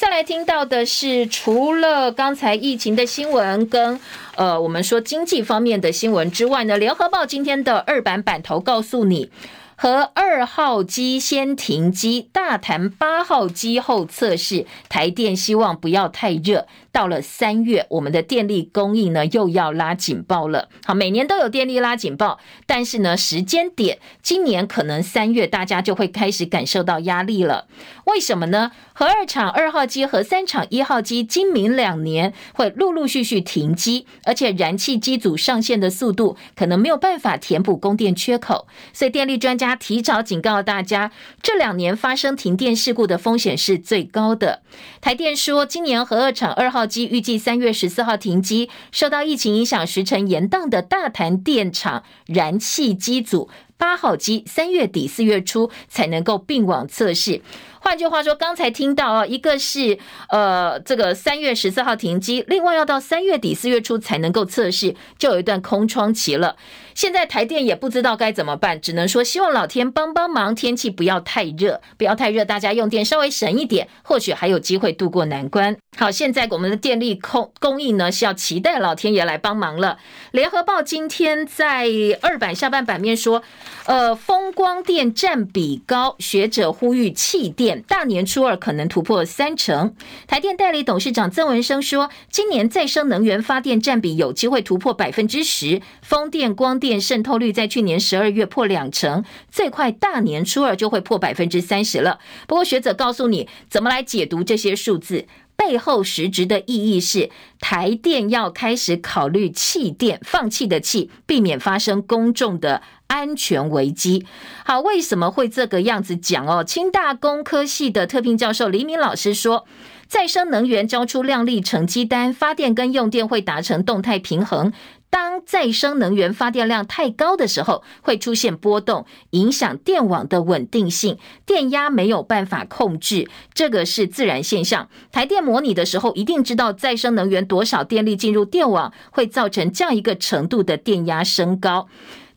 [0.00, 4.00] 再来听到的是，除了刚才疫情的新闻跟
[4.34, 9.28] 呃我们说经济方面的新闻之外呢，联合报今天的二版版头告诉你，
[9.76, 16.66] 和二号机先停机，大谈八号机后测试，台电希望不要太热。
[16.92, 20.68] 到了三月，我们的电力供应呢又要拉警报了。
[20.84, 27.66] 好，每年都有电力拉警报，但是呢时间点，今年可能三月大家就会开始感受到压力了。
[28.06, 28.72] 为什么呢？
[28.92, 44.60] 核二厂二号机和三厂一号机今明两年会陆陆续续停机，而且燃气机组上线的速度可能没有办法填补供电缺口，所以电力专家提早警告大家，这两年发生停电事故的风险是最高的。
[45.00, 57.42] 台电说，今年核二厂二号号机预计三月十四号停机，受到疫情影响时程延宕的大潭电厂燃气机组八号机三月底四月初才能够并网测试。
[57.80, 59.98] 换句话说，刚才听到啊，一个是
[60.30, 66.56] 呃这个三月十四号停机，另外要到三月底四月初才能够测试，就有一段空窗期了。
[66.94, 75.76] 现在台电也不知道该怎么办，只能说希望老天帮帮忙，天气不要太热，不要太热，大家用电稍微省一点，或许还有机会度过难关。
[75.96, 79.98] 好，现在我们的电力供供应呢是要期待老天爷来帮忙了。
[80.30, 81.88] 联合报今天在
[82.22, 83.42] 二版下半版面说，
[83.86, 89.94] 呃，风光电占比高，学者呼吁弃电，大年初二可能突破三成。
[90.26, 96.98] 台电代理董事长曾文生说，今年再生能源发电占比有机会突破百分之十，风电、光电。
[97.10, 102.20] 渗透率在去年十二月破两成，最快大年初二就会破百分之三十了。
[102.46, 105.26] 不过学者告诉你，怎么来解读这些数字，
[105.56, 114.24] 背后实质的意义是，台电要开始考虑弃电，放弃的弃，避免发生公众的安全危机。
[114.64, 116.62] 好，为什么会这个样子讲哦？
[116.62, 119.66] 清大工科系的特聘教授李敏老师说，
[120.06, 124.72] 再生能源交出亮丽成绩单，发电跟用电会达成动态平衡。
[125.10, 134.88] 当再生能源发电量太高的时候，会出现波动，影响电网的稳定性，电压没有办法控制，这个是自然现象。
[135.10, 141.88] 台电模拟的时候，一定知道再生能源多少电力进入电网，会造成这样一个程度的电压升高。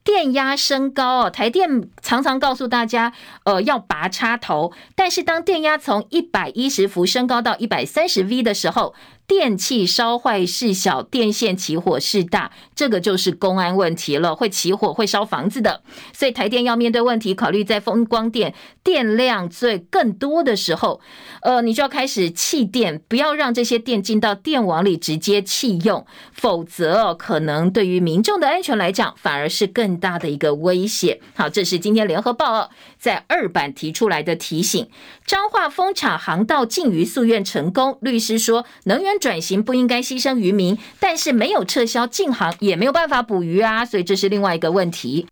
[0.04, 3.14] 电压升高哦，台电常常告诉大家，
[3.46, 8.94] 呃，要拔插头，但是当电压从一百一十伏升高到一百三十 V 的时候，
[9.26, 15.82] 电器烧坏事小，电线起火事大，这个就是公安问题了，会起火，会烧房子的。
[16.12, 18.54] 所以台电要面对问题，考虑在风光电
[18.84, 21.00] 电量最更多的时候，
[21.42, 31.22] 呃，你就要开始弃电，不要让这些电进到电网里直接弃用，否则，可能对于民众的安全来讲，反而是更大的一个威胁。
[31.36, 32.70] 好，这是今天联合报
[33.04, 34.88] 在二版提出来的提醒。
[35.26, 39.20] 彰化风场航道禁渔夙愿成功，律师说能源。
[39.20, 45.28] 转型不应该牺牲渔民，但是没有撤销禁航，也没有办法捕鱼啊，所以这是另外一个问题。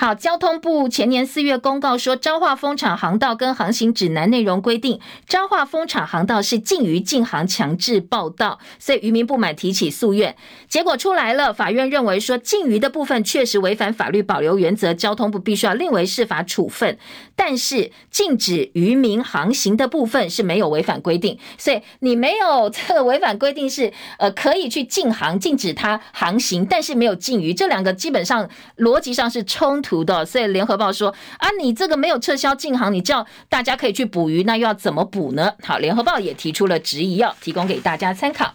[0.00, 4.98] 好，交通部前年四月公告说，彰化风场航道跟航行指南内容规定，
[5.28, 10.34] 彰化风场航道是禁渔禁航强制报到，所以渔民不满提起诉愿，
[10.70, 16.96] 结果出来了，法院认为说禁渔的部分确实违反法律保留原则，交通部必须要另为释法处分，
[17.36, 28.48] 但是禁止渔民航行的部分是没有违反规定，所以你没有这个违反规定是呃可以去禁航，禁止他航行，但是没有禁渔，这两个基本上
[28.78, 29.89] 逻辑上是冲突。
[29.90, 35.52] 图的，所以联合报说啊，你这个没有撤销禁航，你叫大家可以去捕鱼，那又要怎么捕呢？
[35.64, 38.54] 好，联合报也提出了质疑，要提供给大家参考。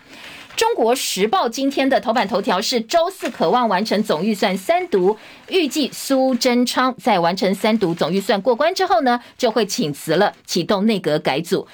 [0.55, 5.17] 中国时报今天的头版头条是周四渴望完成总预算三读，
[5.49, 11.67] 预计苏贞昌在完成三读总预算过关之后呢，就会请辞了，启动内阁改组。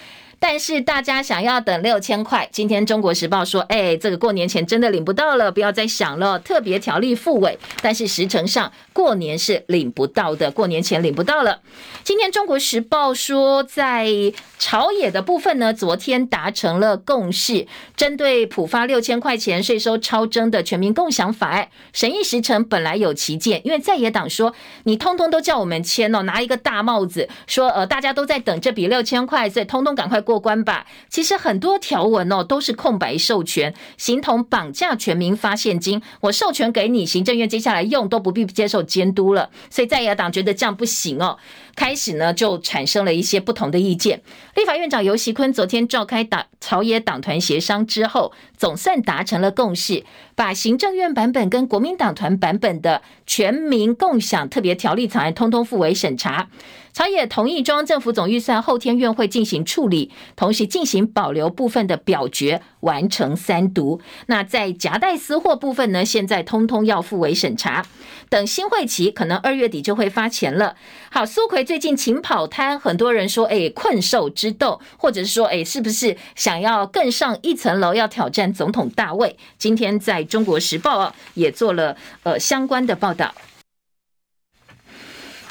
[0.44, 6.40] 但是大家想要等六千块，今天中国时报说，哎，这个过年前真的领不到了，不要再想了。
[6.40, 11.60] 特别条例复委，但是时程上过年是领不到的，过年前领不到了。
[12.04, 14.10] 今天中国时报说，在
[14.58, 30.42] 朝野的部分呢，昨天达成了共识，针对普发六千块钱税收超征的全民共享法案，审议时程本来有旗舰，因为在野党说，你通通都叫我们签哦，拿一个大帽子，说呃大家都在等这笔六千块，所以通通赶快过。
[30.42, 36.02] 关吧，其实很多条文哦都是空白授权，形同绑架全民发现金。
[36.22, 39.52] 我授权给你，行政院接下来用都不必接受监督了。
[39.70, 41.38] 所以在野党觉得这样不行哦，
[41.76, 44.22] 开始呢就产生了一些不同的意见。
[44.56, 50.04] 立法院长游锡堃昨天召开党朝野党团协商之后，总算达成了共识，
[50.36, 56.50] 把行政院版本跟国民党团版本的全民共享特别条例草案通通付委审查。
[56.94, 64.00] 朝野同意中央政府总预算后天院会进行处理，同时进行保留部分的表决，完成三读。
[64.28, 66.06] 那在夹带私货部分呢？
[66.06, 67.86] 现在通通要付委审查，
[68.30, 70.76] 等新会期可能二月底就会发钱了。
[71.10, 79.38] 好，苏奎最近勤跑摊，很多人说，哎，困兽之斗，或者是说，哎，是不是想要更上一层楼，要挑战总统大位？
[79.58, 83.34] 今天在中国时报啊，也做了呃相关的报道。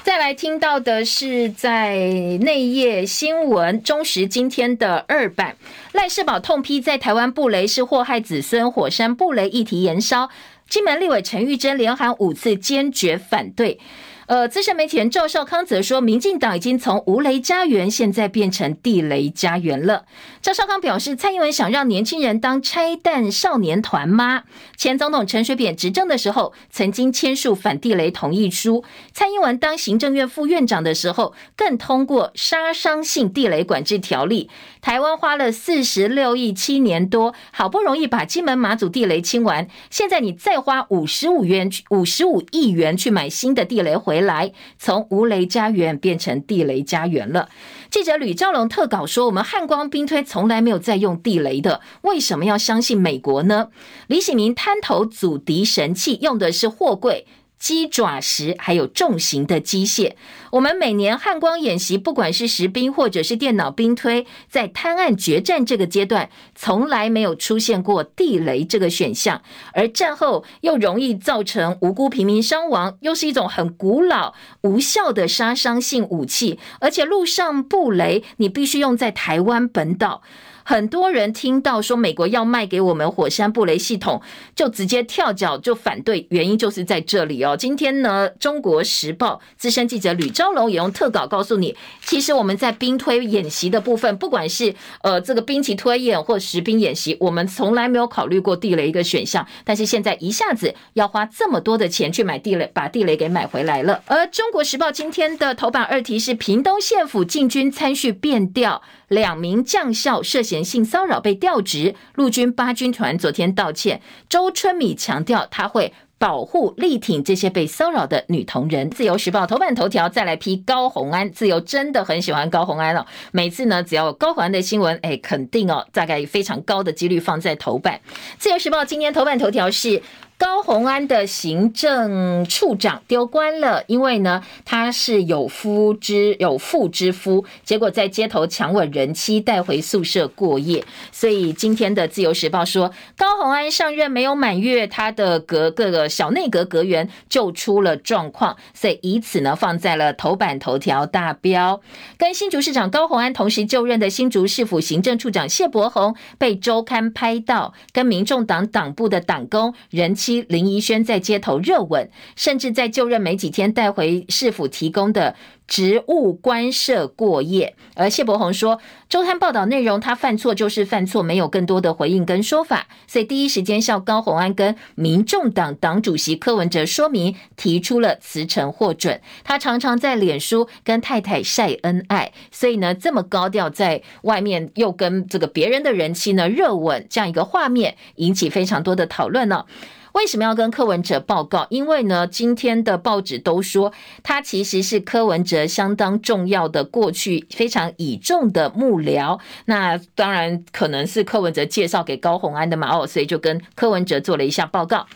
[0.03, 1.99] 再来听到的是在
[2.41, 5.57] 内页新闻，中时今天的二版，
[5.93, 10.31] 赖世宝痛批在台湾布雷是祸害子孙，火山布雷议题延烧，
[10.69, 13.79] 金门立委陈玉珍连喊五次坚决反对。
[14.27, 20.05] 呃，资深媒体人赵少康则说，民进党已经从无雷家园现在变成地雷家园了。
[20.43, 24.45] 赵少康表示，蔡英文想让年轻人当拆弹少年团吗？
[24.75, 28.83] 前总统陈水扁执政的时候，曾经签署反地雷同意书。
[29.13, 34.49] 蔡英文当行政院副院长的时候，更通过杀伤性地雷管制条例。
[34.81, 47.51] 台湾花了四十六亿七年多，好不容易把金门马祖地雷清完，现在你再花五十五元、五十五亿元去买新的地雷回来，从无雷家园变成地雷家园了。
[47.91, 53.69] 记者吕兆龙特稿说：“我们汉光兵推从来没有在用地雷的，为什么要相信美国呢？”
[54.07, 57.27] 李喜明滩头阻敌神器用的是货柜。
[57.61, 60.15] 鸡爪石还有重型的机械，
[60.51, 69.43] 我们每年汉光演习，不管是实兵或者是电脑兵推，在滩岸决战这个阶段，从来没有出现过地雷这个选项。
[69.75, 74.33] 而战后又容易造成无辜平民伤亡，又是一种很古老
[74.63, 80.23] 无效的杀伤性武器，而且陆上布雷你必须用在台湾本岛。
[80.65, 84.21] 很多人听到说美国要卖给我们火山布雷系统，
[84.55, 87.57] 就直接跳脚就反对，原因就是在这里哦。
[87.57, 104.03] 今天呢，《中国时报》资深记者吕昭龙也用特稿告诉你，其实我们在兵推演习的部分，不管是呃这个兵棋推演或实兵演习，我们从来没有考虑过地雷一个选项，但是现在一下子要花这么多的钱去买地雷，把地雷给买回来了。
[104.07, 108.83] 而《中国时报》今天的头版二题是屏东县府进军参叙变调。
[109.11, 114.01] 两名将校涉嫌性骚扰被调职，陆军八军团昨天道歉。
[114.29, 118.89] 周春米强调，他会保护力挺这些被骚扰的女同仁。
[118.89, 123.05] 自由时报头版头条再来批高虹安，自由真的很喜欢高虹安了。
[123.33, 128.01] 每次呢，只要有高虹安的新闻，哎，肯定哦，大概非常高的几率放在头版。
[128.39, 130.01] 自由时报今天头版头条是。
[130.41, 140.83] 高虹安的行政处长丢官了，因为呢，他是有夫之有妇之夫，结果在街头强吻人妻，带回宿舍过夜。
[141.13, 151.83] 所以今天的自由时报说，高虹安上任没有满月，他的各个小内阁阁员就出了状况，所以以此呢放在了头版头条大标。
[152.17, 165.35] 跟新竹市长高虹安同时就任的新竹市府行政处长谢伯鸿被周刊拍到跟民众党党部的党工人妻林怡萱在街头热吻，甚至在就任没几天带回市府提供的
[165.67, 167.75] 职务官舍过夜。
[167.95, 179.21] 而谢伯宏说，周刊报道内容他犯错就是犯错，没有更多的回应跟说法，所以第一时间向高虹安跟民众党党主席柯文哲说明，提出了辞呈获准。
[179.45, 189.65] 他常常在脸书跟太太晒恩爱，所以呢，这么高调在外面又跟这个别人的人妻呢热吻，这样一个画面引起非常多的讨论呢。
[190.13, 191.67] 为什么要跟柯文哲报告？
[191.71, 193.93] 因为呢，今天的报纸都说
[194.23, 199.39] 他其实是柯文哲相当重要的、过去非常倚重的幕僚。
[199.67, 205.07] 那当然可能是柯文哲介绍给高虹安的嘛，哦，所以就跟柯文哲做了一下报告。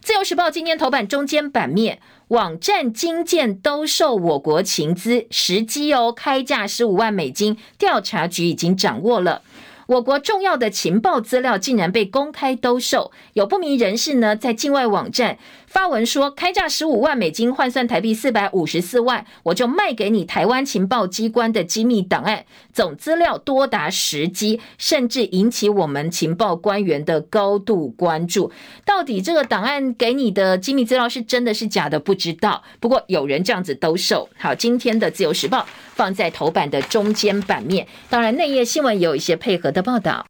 [0.00, 1.98] 自由时报今天头版中间版面，
[2.28, 9.40] 网站金建兜售我国情资，时机哦，开价十五万美金，调查局已经掌握了。
[9.86, 15.38] 我国重要的情报资料竟然被公开兜售，有不明人士呢在境外网站
[15.74, 28.52] 发文说，开价十五万美金换算台币四百五十四万，我就卖给你台湾情报机关的机密档案，总资料多达十 G，甚至引起我们情报官员的高度关注。
[28.84, 31.98] 到底这个档案给你的机密资料是真的是假的？
[31.98, 32.62] 不知道。
[32.78, 34.28] 不过有人这样子兜售。
[34.38, 35.66] 好，今天的自由时报
[35.96, 40.24] 放在头版的中间版面，当然内页新闻也有一些配合的报道。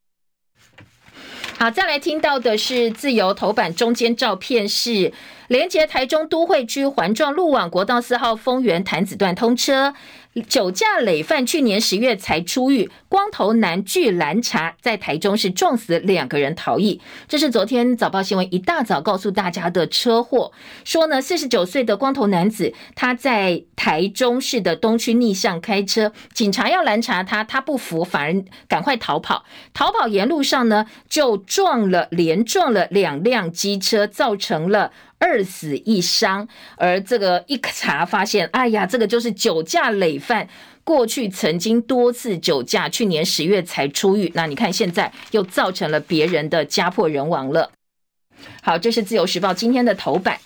[1.57, 5.13] 好，再来听到的是自由头版中间照片是
[5.49, 9.95] 连接台中都会区环状路网国道四号丰原潭子段通车。
[10.43, 17.01] 酒驾累犯去年十月才出狱，光头男拒拦查，在台中市撞死两个人逃逸。
[17.29, 20.51] 这是昨天早报新闻一大早告诉大家的车祸。
[20.85, 29.45] 说呢，四十九岁的光头男子他在台中市的东区逆向开车，警察要拦查他，他不服，反而赶快逃跑。
[29.73, 34.91] 逃跑沿路上呢，就撞了连撞了两辆机车，造成了。
[35.25, 36.47] 二死一伤，
[36.77, 40.47] 而这个一查发现，哎呀，这个就是酒驾累犯，
[40.85, 44.31] 过去曾经多次酒驾，去年十月才出狱。
[44.35, 47.73] 那你看现在又造成了别人的家破人亡了。
[48.63, 50.39] 好，这是自由时报今天的头版。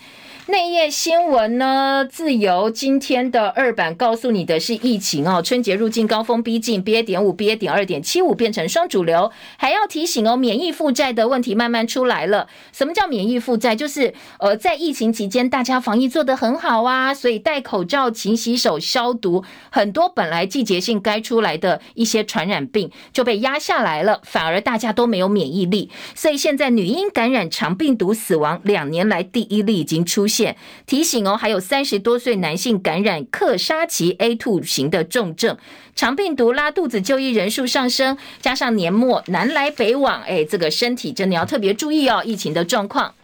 [0.49, 2.09] 内页新闻呢？
[2.11, 7.03] 自由今天的二版告诉你的是疫情哦，春节入境高峰逼近，BA.
[7.03, 7.55] 点五、BA.
[7.55, 12.49] 点二点七五变成双主流，还要提醒哦，免疫负债的问题慢慢出来了。
[12.73, 13.77] 什么叫免疫负债？
[13.77, 30.38] 就是呃，在疫情期间大家防疫做得很好啊，所以戴口罩、勤洗手、消毒，很多本来季节性该出来的一些传染病就被压下来了，反而大家都没有免疫力，所以现在女婴感染肠病毒死亡两年来第一例已经出现。
[30.87, 35.57] 提醒哦，还有三十多岁男性感染克沙奇 A2 型的重症，
[35.95, 43.15] 肠病毒拉肚子就医人数上升，加上年末南来北往，哎，这个身体真的要特别注意哦，疫情的状况。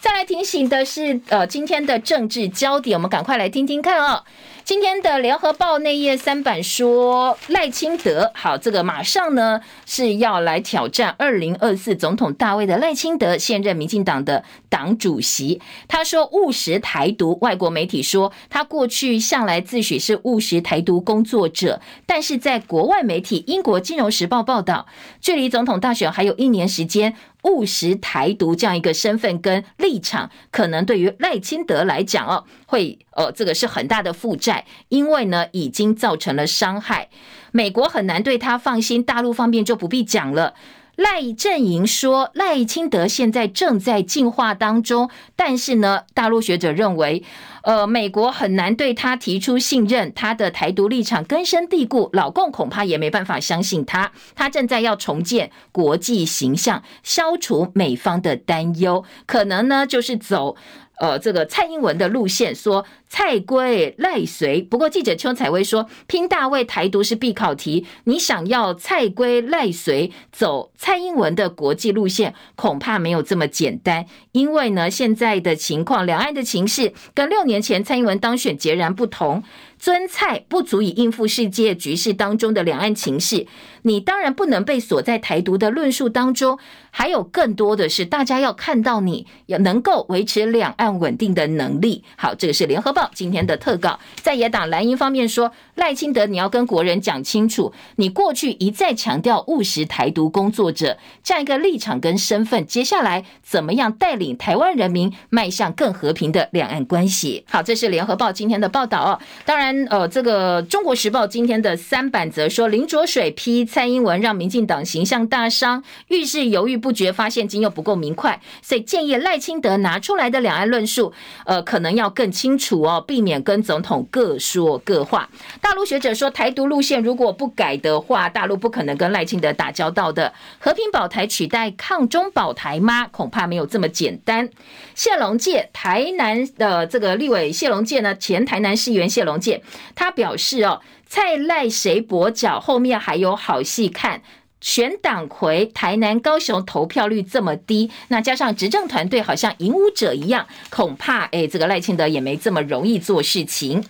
[0.00, 4.24] 再来提醒的是，呃，今天的政治焦点，我们赶快来听听看哦。
[4.70, 15.60] 今天的联合报内页三版说赖清德，好，这个马上呢是要来挑战二零二四总统大位的赖清德，现任民进党的党主席。
[15.88, 24.86] 他说务实台独，外国媒体说他过去向来自诩是务实台独工作者，但是在国外媒体英国金融时报报道，
[25.20, 27.16] 距离总统大选还有一年时间。
[27.44, 37.08] 务实台独这样一个身份跟立场，可能对于赖清德来讲哦，会呃这个是很大的负债，因为呢已经造成了伤害，
[37.52, 40.54] 美国很难对他放心，大陆方面就不必讲了。
[40.96, 47.22] 赖阵营说，赖清德现在正在进化当中，但是呢，大陆学者认为，
[47.62, 54.12] 呃，美国很难对他提出信任，他的台独立场根深蒂固，老共恐怕也没办法相信他。
[54.34, 60.56] 他正在要重建国际形象，消除美方的担忧，可能呢就是走。
[61.00, 79.42] 呃，这个蔡英文的路线说蔡归赖随，不过记者邱采薇说拼大位台独是必考题，你想要蔡归赖随走蔡英文的国际路线，恐怕没有这么简单，因为呢现在的情况，两岸的情势跟六年前蔡英文当选截然不同。
[79.78, 83.46] 尊蔡不足以应付世界局势当中的两岸情势，
[83.82, 86.58] 你当然不能被锁在台独的论述当中。
[86.92, 92.02] 还有更多的是，大家要看到你要能够维持两岸稳定的能力。
[92.16, 94.00] 好，这个是联合报今天的特稿。
[94.16, 107.44] 在野党蓝营方面说，赖清德，你要跟国人讲清楚，你过去一再强调务实台独工作者这样一个立场跟身份，接下来怎么样带领台湾人民迈向更和平的两岸关系？
[107.48, 109.20] 好，这是联合报今天的报道哦。
[109.44, 109.70] 当然。
[109.90, 121.12] 呃，这个《中国时报》今天的三版则说，林卓水批蔡英文让民进党形象大伤，遇事犹豫不决，发现金又不够明快，所以建议赖清德拿出来的两岸论述，
[121.46, 125.30] 呃，可能要更清楚哦，避免跟总统各说各话。
[125.60, 130.34] 大陆学者说，台独路线如果不改的话，大陆不可能跟赖清德打交道的。
[130.58, 133.06] 和平保台取代抗中保台吗？
[133.06, 134.50] 恐怕没有这么简单。
[134.96, 139.62] 谢龙介，台南的这个立委谢龙介呢，前台南市议员谢龙介。
[139.94, 140.80] 他表示：“哦，
[141.12, 144.22] 蔡赖谁跛脚，后面还有好戏看。
[144.60, 153.82] 全党魁，台南、高雄投票率这么低，那加上执政团队好像影武者一样，恐怕哎，这个赖清德也没这么容易做事情。”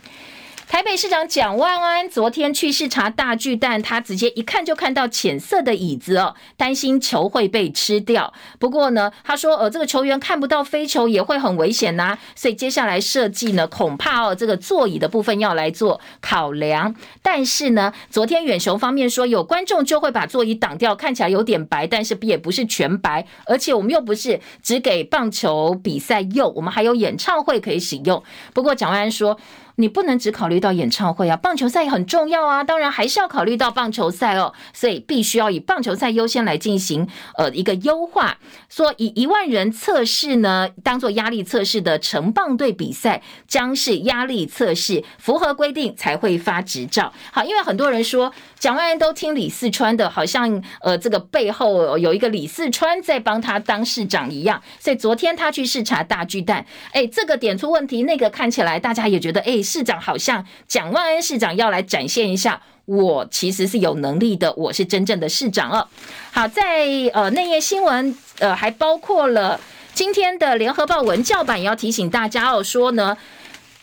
[0.70, 8.32] 台北市长蒋万安昨天去视察大巨蛋，他直接一看就看到浅色的椅子哦，担心球会被吃掉。
[8.60, 16.94] 不过呢，他说呃，这个球员看不到飞球也会很危险呐，所以接下来设计呢，恐怕哦这个座椅的部分要来做考量。
[17.20, 28.22] 但是呢，昨天远雄方面说有观众就会把座椅挡掉，看起来有点白，但是也不是全白，而且我们又不是只给棒球比赛用，我们还有演唱会可以使用。
[28.54, 29.36] 不过蒋万安说。
[29.76, 38.36] 你不能只考虑到演唱会啊，棒球赛也很重要啊，当然还是要考虑到棒球赛哦，所以必须要以棒球赛优先来进行呃一个优化，
[38.68, 47.12] 说以一万人测试呢，当做压力测试的成棒队比赛将是压力测试，符合规定才会发执照。
[47.32, 59.59] 好，因为很多人说蒋万安都听李四川的，好像呃这个背后有一个李四川在帮他当市长一样，所以昨天他去视察大巨蛋，哎，这个点出问题，那个看起来大家也觉得哎。
[59.62, 65.86] 市长好像蒋万安市长要来展现一下，我其实是有能力的，我是真正的市长哦。
[66.32, 69.60] 好，在呃内页新闻呃还包括了
[69.92, 73.16] 今天的联合报文教版也要提醒大家哦，说呢。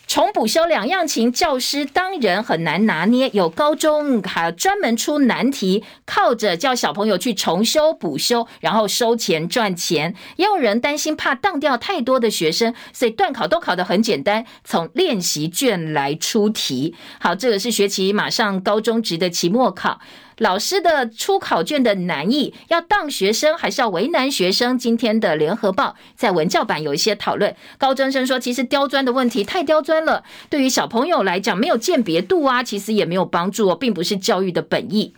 [0.08, 3.28] 重补修两样情，教师当人很难拿捏。
[3.34, 10.14] 有高中还专门出难题，靠着叫小朋友去重修补修，然后收钱赚钱。
[10.36, 16.94] 也有人担心怕当掉太多的学生，所以段考都考得很简单，从练习卷来出题。
[17.20, 20.00] 好，这个是学期马上高中职的期末考。
[20.38, 24.78] 老师的出考卷的难易，要当学生还是要为难学生？
[24.78, 27.54] 今天的联合报在文教版有一些讨论。
[27.76, 35.14] 高中生说，其实刁钻的问题太刁钻了，对于小朋友来讲没有鉴别度啊，其实也没有帮助哦，并不是教育的本意。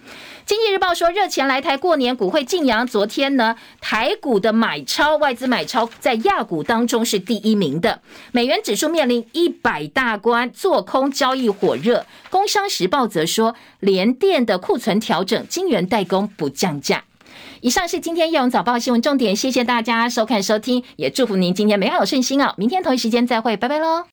[0.50, 2.84] 经济日报说，热钱来台过年，股汇晋阳。
[2.84, 8.00] 昨天呢，台股的买超，外资买超在亚股当中是第一名的。
[8.32, 12.04] 美元指数面临一百大关，做空交易火热。
[12.30, 17.04] 工商时报则说，联电的库存调整，晶圆代工不降价。
[17.60, 22.52] 以上是今天叶咏早报新闻重点，谢谢大家收看收听，也祝福您今天美好顺心哦。
[22.56, 24.06] 明天同一时间再会，拜拜喽。